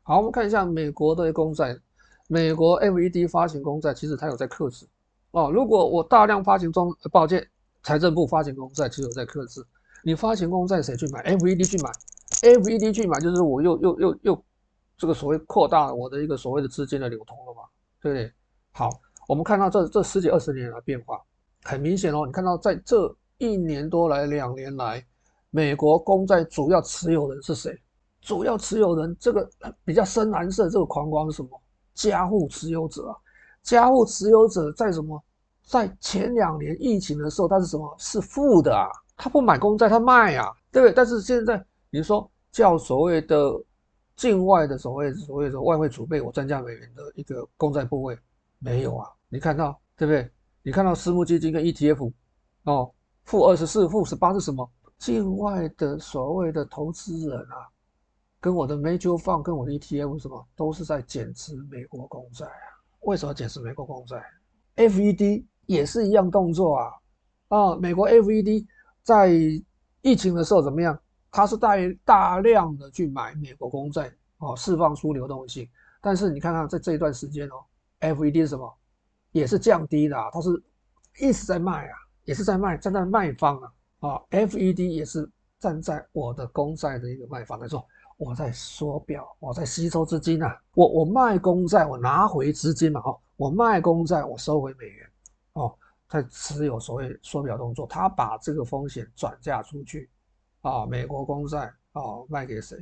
[0.03, 1.79] 好，我们看一下美国的公债，
[2.27, 4.85] 美国 FED 发行公债，其实它有在克制
[5.31, 5.51] 哦。
[5.53, 7.49] 如果我大量发行中，抱歉。
[7.85, 9.65] 财政部发行公债其实有在克制，
[10.03, 11.91] 你发行公债谁去买？FED 去买
[12.43, 14.45] ，FED 去买就是我又又又又
[14.99, 17.63] 这个所谓扩大我的一个所谓的资金的流通了嘛，
[18.03, 18.33] 对不对？
[18.73, 18.91] 好，
[19.29, 21.23] 我们看到这这十几二十年来变化
[21.63, 25.05] 很明显哦，你看到在这一年多来两年来，
[25.51, 27.77] 美国公债主要持有人是谁？
[28.21, 29.49] 主要持有人这个
[29.85, 31.51] 比较深蓝色这个框框是什么？
[31.95, 33.17] 家户持有者啊，
[33.63, 35.23] 家户持有者在什么？
[35.65, 37.95] 在前两年疫情的时候，它是什么？
[37.99, 40.93] 是负的啊，他不买公债，他卖啊，对不对？
[40.93, 43.53] 但是现在你说叫所谓的
[44.17, 48.19] 境外的所谓所谓的外汇储备，我增加美元的一个公债部位
[48.59, 49.09] 没有啊？
[49.29, 50.29] 你看到对不对？
[50.63, 52.13] 你看到私募基金跟 ETF
[52.65, 52.91] 哦，
[53.29, 54.69] 负二十四、负十八是什么？
[54.97, 57.69] 境外的所谓的投资人啊，
[58.41, 62.67] 跟我的 Major Fund 跟我的 ETF 什么都是在减持美国公债啊？
[63.01, 64.17] 为什么减持美国公债
[64.77, 65.45] ？FED。
[65.67, 66.91] 也是一样动作啊，
[67.49, 68.65] 啊，美国 FED
[69.03, 69.31] 在
[70.01, 70.99] 疫情的时候怎么样？
[71.31, 71.77] 它是大
[72.07, 75.69] 大量的去买美国公债哦，释放出流动性。
[76.01, 77.63] 但是你看看在这一段时间哦
[78.01, 78.79] ，FED 是什么？
[79.33, 80.49] 也是降低的啊，它是
[81.21, 81.95] 一直在卖啊，
[82.29, 85.27] 也是在卖，站在卖方啊，啊，FED 也是
[85.59, 87.83] 站在我的公债的一个卖方来说，
[88.19, 95.11] 我在缩表，我在吸收资金啊，我我卖公债，我拿回资金嘛，哦，我卖公债，我收回美元。
[95.55, 95.75] 哦，
[96.07, 100.11] 在持有所谓缩表动作，他把这个风险转嫁出去，
[100.61, 102.77] 啊，美国公债啊，卖给谁？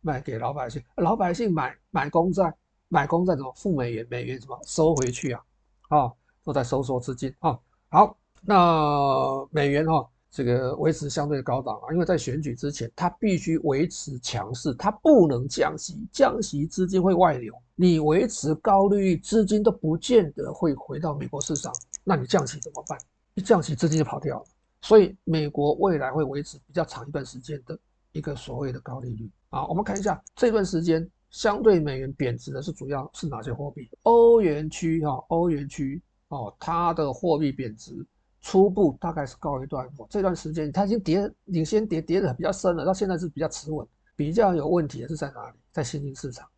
[0.00, 2.52] 卖给老百姓，老百姓买买公债，
[2.88, 4.04] 买公债怎么付美元？
[4.10, 5.44] 美元怎么收回去啊？
[5.90, 6.12] 啊，
[6.42, 7.56] 都在收缩资金啊。
[7.88, 10.08] 好，那美元哈。
[10.32, 17.52] 这个维持相对高档啊，因为在选举之前，它必须维持强势，它不能降息，降息资金会外流。
[17.74, 21.72] 你维持高利率，资金都不见得会回到美国市场，
[22.04, 22.96] 那你降息怎么办？
[23.34, 24.44] 一降息，资金就跑掉了。
[24.82, 27.76] 所以，美国未来会维持比较长一段时间的
[28.12, 29.66] 一个所谓的高利率啊。
[29.66, 33.90] 我们看一下这段时间相对美元贬值的是主要是哪些货币？
[34.04, 38.06] 欧元区哈，欧元区哦，它的货币贬值
[38.40, 40.06] 初步大概是告一段落。
[40.10, 43.86] 这段时间它已经跌，领先跌跌的比较深了，到现在是比较持稳。
[44.16, 45.56] 比较有问题的是在哪里？
[45.72, 46.48] 在新兴市场。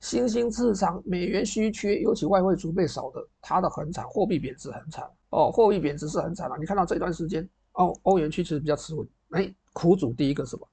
[0.00, 6.56] 新兴市场美元稀缺，尤其外汇储备少的，它的很惨，货币贬值很惨哦，货币贬值是很惨了。
[6.58, 9.08] 你看到这段时间，欧欧元区其实比较持稳。
[9.30, 10.68] 哎，苦主第一个什么？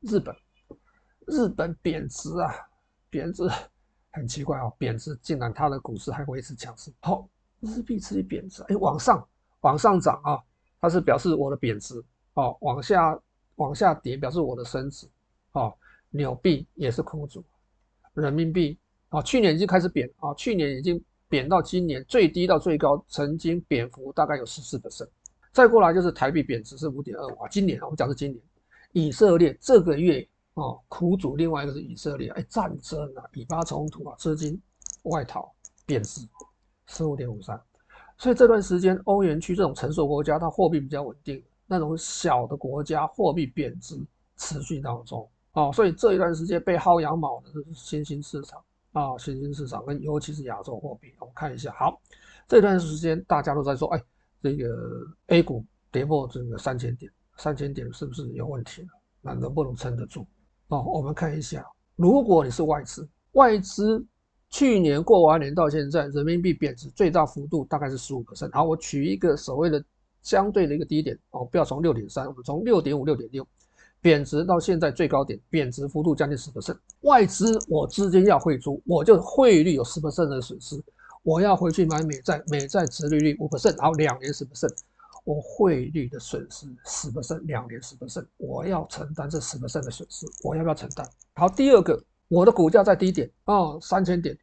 [0.00, 0.36] 日本，
[1.26, 2.52] 日本贬值啊，
[3.08, 3.48] 贬值
[4.12, 6.92] 很奇怪哦，贬值竟然它的股市还维持强势。
[7.00, 7.28] 好、哦，
[7.60, 9.26] 日币持续贬值，哎，往上
[9.64, 10.38] 往上涨啊，
[10.78, 11.94] 它是表示我的贬值
[12.34, 13.18] 哦，往下
[13.56, 15.08] 往下跌表示我的升值
[15.52, 15.72] 哦，
[16.10, 17.42] 纽币也是苦主。
[18.12, 25.08] 人民币啊，去年已经开始贬啊，去年已经贬到今年最低到最高，曾经贬幅大概有十四%。
[25.50, 28.42] 再过来就是台币贬值是五点二五啊，今年啊，我们讲是今年，
[28.92, 30.20] 以色列这个月
[30.52, 34.60] 啊苦主，另外一个是以色列，哎，战争啊，以巴冲突啊，资金
[35.04, 35.50] 外逃
[35.86, 36.20] 贬值
[36.86, 37.58] 十五点五三，
[38.16, 44.00] 所以这段时间欧元区这种成熟国家，它货币比较稳定，那种小的国家货币贬值
[44.36, 45.28] 持续当中。
[45.52, 48.60] 哦，所以这一段时间被薅羊毛的是新兴市场
[48.92, 51.72] 啊，新兴市场跟尤其是亚洲货币，我们看一下。
[51.78, 52.00] 好，
[52.48, 54.02] 这段时间大家都在说，哎，
[54.42, 58.88] 这个 A 股跌破这个三千点，三千点是不是有问题了？
[59.20, 60.26] 那能不能撑得住？
[60.68, 64.04] 哦，我们看一下，如果你是外资，外资
[64.54, 68.52] 去年过完年到现在，人民币贬值最大幅度大概是十五个 percent。
[68.52, 69.84] 好，我取一个所谓的
[70.22, 73.44] 相对的一个低点哦，不要从六点三，我们从六点五、六点六。
[74.00, 76.76] 贬值到现在最高点，贬值幅度将近十 percent。
[77.00, 80.80] 外资我资金要汇出，我就汇率有十 percent 的损失。
[81.24, 84.72] 我要回去买美债，美债殖利率五%，然后两年十 percent，
[85.24, 91.04] 我汇率的损失十 percent，两年十 percent，我要承担这十 percent 的损失，我要不要承担？
[91.34, 94.36] 好，第二个，我的股价在低点啊，三千点，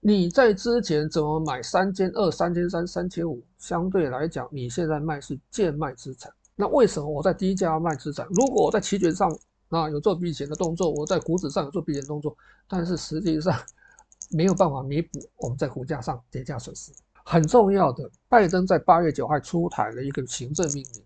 [0.00, 3.42] 你在之前怎么买三千二、三千三、三千五？
[3.58, 6.32] 相对来讲，你现在卖是贱卖资产。
[6.56, 8.26] 那为什么我在低价卖资产？
[8.30, 9.30] 如果我在期权上
[9.68, 13.54] 啊有做避险的动作，我在股指上有做避险动作，但是实际上
[14.32, 16.90] 没有办法弥补我们在股价上跌价损失。
[17.22, 21.04] 很重要的，拜登在八月九号出台了一个行政命令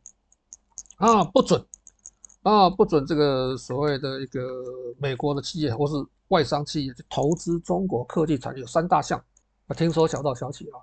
[0.96, 1.62] 啊，不准
[2.44, 4.40] 啊不准这个所谓的一个
[4.98, 5.94] 美国的企业或是
[6.28, 9.22] 外商企业去投资中国科技产业，有三大项。
[9.66, 10.76] 我听说小道消息啊，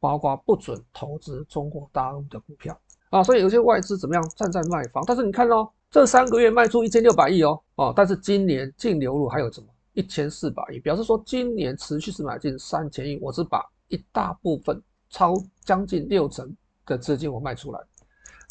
[0.00, 2.76] 包括不准投资中国大陆的股票。
[3.10, 16.56] 啊，所以有些外资怎么样站在卖方，但是你看哦，这三个月卖出一千六百亿哦，哦，但是今年净流入还有什么一千四百亿，表示说今年持续是买进三千亿，我是把一大部分超将近六成
[16.86, 17.78] 的资金我卖出来，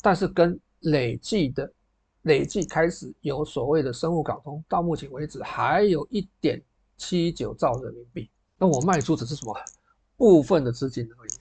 [0.04, 1.68] 但是跟累计的
[2.24, 6.62] 累计开始有所谓的生物港通，到目前为止还有一点
[6.98, 9.56] 七九兆人民币，那我卖出只是什么
[10.18, 11.32] 部分的资金而已。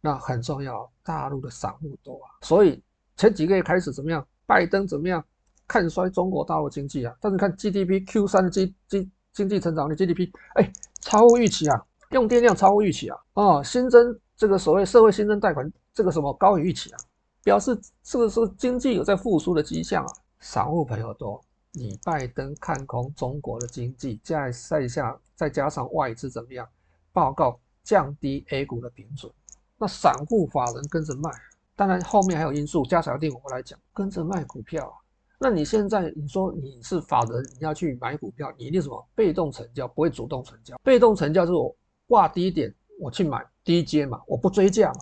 [0.00, 2.82] 那很重要，大陆的散户多啊，所以
[3.16, 4.26] 前几个月开始怎么样？
[4.46, 5.24] 拜登怎么样
[5.66, 7.14] 看衰中国大陆经济啊？
[7.20, 10.70] 但是看 GDP Q 三的经经经济成长率 GDP，哎，
[11.00, 16.98] 超乎预期啊，用电量超乎预期啊，哦，新增这个所谓社会新增贷款这个什么高于预期啊，
[17.44, 20.12] 表示这个是经济有在复苏的迹象啊。
[20.40, 21.40] 散户朋友多，
[21.72, 26.68] 你拜登看空中国的经济，再再下再加上外资怎么样？
[27.12, 29.32] 报告降低 A 股的平准。
[29.78, 31.30] 那散户法人跟着卖，
[31.76, 34.92] 当然后面还有因素，加小定我来讲，跟着卖股票。
[35.38, 39.08] 那你现在你说你是法人，你要去买股票，你一定什么？
[39.14, 40.76] 被动成交，不会主动成交。
[40.84, 41.76] 被动成交就是我
[42.06, 45.00] 挂低点，我去买低阶嘛，我不追价嘛。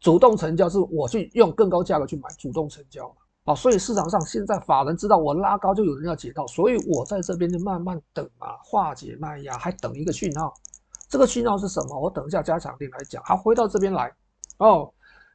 [0.00, 3.14] 主动成交是我去用更高价格去买，主动成交嘛。
[3.44, 10.52] 啊，所以市场上现在法人知道我拉高就有人要解套，所以我在这边就慢慢等啊，化解卖压，还等一个讯号。
[11.08, 11.98] 这个讯号是什么？
[11.98, 13.22] 我等一下加强錠来讲。
[13.24, 14.12] 好，回到这边来
[14.58, 14.92] 哦。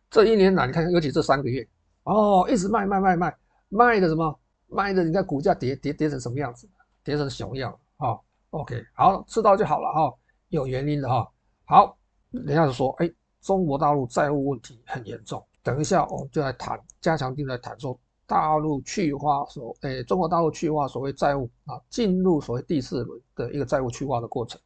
[0.09, 1.68] 这一年来，你看，尤其这三个月
[2.03, 3.36] 哦，一直卖卖卖卖
[3.70, 4.39] 卖的什么？
[4.68, 6.70] 卖的，你看股价跌跌跌成什么样子？
[7.03, 8.18] 跌成熊样啊
[8.51, 10.13] ？OK，好，知道就好了哈、哦，
[10.49, 11.28] 有原因的哈、哦。
[11.66, 11.97] 好，
[12.32, 13.11] 人家就说，哎，
[13.45, 15.45] 中国大陆债务问题很严重。
[15.61, 24.59] 等一下，我们就来谈加强錠来谈说，大陆去化所，哎，中国大陆去化所谓债务啊，进入所谓第四轮的一个债务去化的过程。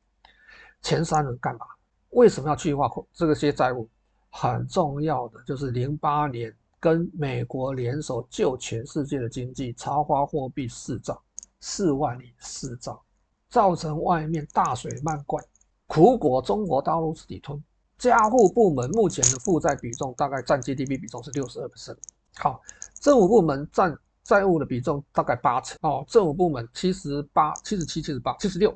[0.82, 1.66] 前三轮干嘛？
[2.12, 3.90] 为什么要去化这个些债务？
[4.30, 11.22] 很重要的就是零八年跟美国联手救全世界的经济，超发货币四兆
[11.60, 13.04] 四万亿四兆，
[13.50, 15.44] 造成外面大水漫灌，
[15.88, 17.62] 苦果中国大陆自己吞。
[18.00, 21.96] 加户部门目前的负债比重大概占 GDP 比重是六十二%。
[22.38, 22.60] 好，
[23.00, 25.78] 政府部门占债务的比重大概八成。
[25.82, 28.76] 哦，政府部门七十八、七十七、七十八、七十六。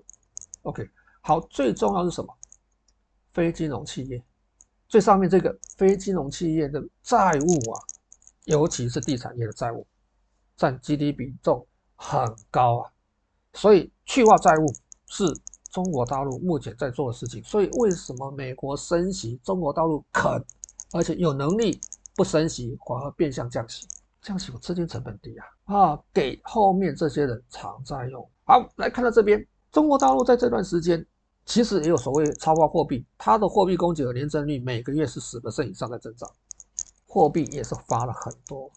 [0.62, 0.88] OK。
[1.22, 2.36] 好，最重要是什么？
[3.34, 4.22] 非金融企业，
[4.90, 7.80] 最上面这个非金融企业的债务啊，
[8.44, 9.88] 尤其是地产业的债务，
[10.58, 11.66] 占 GDP 比重
[11.96, 12.20] 很
[12.52, 12.92] 高啊。
[13.54, 14.66] 所以去化债务
[15.08, 15.24] 是
[15.74, 17.44] 中国大陆目前在做的事情。
[17.44, 20.42] 所以为什么美国升息，中国大陆肯，
[20.94, 21.78] 而且有能力
[22.16, 23.88] 不升息，反而变相降息？
[24.22, 25.46] 降息，我资金成本低啊，
[25.76, 28.26] 啊，给后面这些人偿债用。
[28.46, 31.06] 好，来看到这边，中国大陆在这段时间。
[31.46, 36.32] 其实也有所谓超发货币，它的货币供给和年增率每个月是十%以上在增长，
[37.06, 38.72] 货币也是发了很多，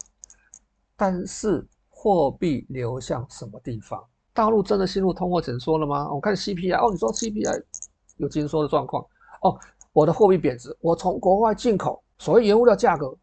[0.96, 4.04] 但是货币流向什么地方？
[4.36, 6.12] 大陆真的进入通货紧缩了吗？
[6.12, 7.62] 我看 CPI 哦，你说 CPI
[8.18, 9.02] 有紧缩的状况
[9.40, 9.58] 哦，
[9.94, 13.16] 我的货币贬值，我从国外进口，所谓原物料价格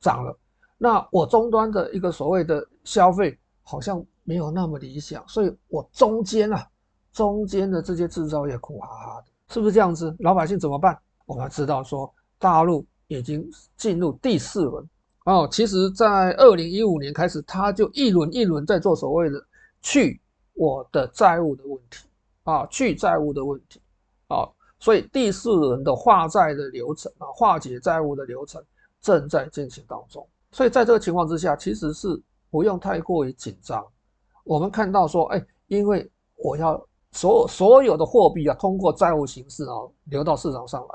[0.00, 0.38] 涨了，
[0.78, 6.64] 那我终端的一个所谓的消费好像没有那么理想，所以我中间啊。
[7.12, 10.16] 中间的这些制造业苦哈哈的，是不是这样子？
[10.20, 10.98] 老百姓怎么办？
[11.26, 13.46] 我们知道说，大陆已经
[13.76, 14.88] 进入第四轮
[15.26, 15.46] 哦。
[15.52, 19.38] 其实，在二零一五年开始，他就一轮一轮在做所谓的
[19.82, 20.18] 去
[20.54, 22.08] 我的债务的问题
[22.44, 23.80] 啊，去债务的问题
[24.28, 24.48] 啊。
[24.78, 28.62] 所以第四轮的化债的流程啊，化解债务的流程
[29.00, 30.26] 正在进行当中。
[30.50, 33.84] 所以在这个情况之下，其实是不用太过于紧张。
[34.44, 36.84] 我们看到说，哎，因为我要。
[37.14, 39.74] 所有所有的货币啊，通过债务形式啊
[40.04, 40.88] 流到市场上来。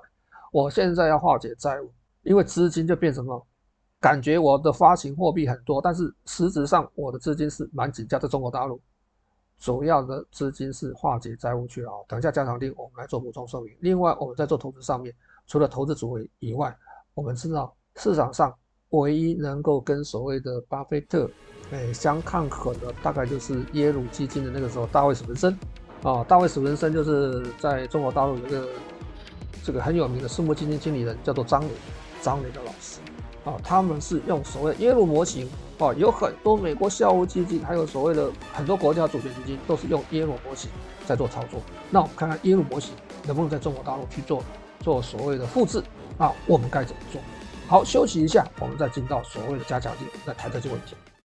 [0.51, 1.93] 我现在要化解债务，
[2.24, 3.39] 因为资金就变成了，
[3.99, 8.82] 感觉我的发行货币很多，但是实质上我的资金是蛮紧张，在中国大陆，
[9.60, 11.91] 主要的资金是化解债务去了。
[12.08, 13.76] 等一下加强錠，我们来做补充说明。
[13.80, 15.14] 另外，我们在做投资上面，
[15.47, 16.76] 除了投资组合以外，
[17.14, 18.53] 我们知道市场上
[18.89, 21.30] 唯一能够跟所谓的巴菲特
[21.72, 25.58] 诶相抗衡的，大概就是耶鲁基金的那个时候大卫史文森。
[26.03, 28.70] 啊，大卫史文森就是在中国大陆有一个
[29.64, 31.70] 这个很有名的私募基金经理人，叫做张磊，
[32.22, 33.01] 张磊的老师
[33.43, 35.49] 啊，他们是用所谓耶鲁模型
[35.80, 40.72] 哦，有很多美国校务基金，还有所谓的很多国家主权基金，都是用耶鲁模型
[41.06, 41.62] 在做操作。
[41.92, 44.44] 那我们看看耶鲁模型能不能在中国大陆去做
[44.80, 45.84] 做所谓的复制
[46.18, 46.34] 啊？
[46.48, 47.22] 我们该怎么做？
[47.68, 50.96] 好，休息一下，我们再进到所谓的加强錠，来谈这些问题。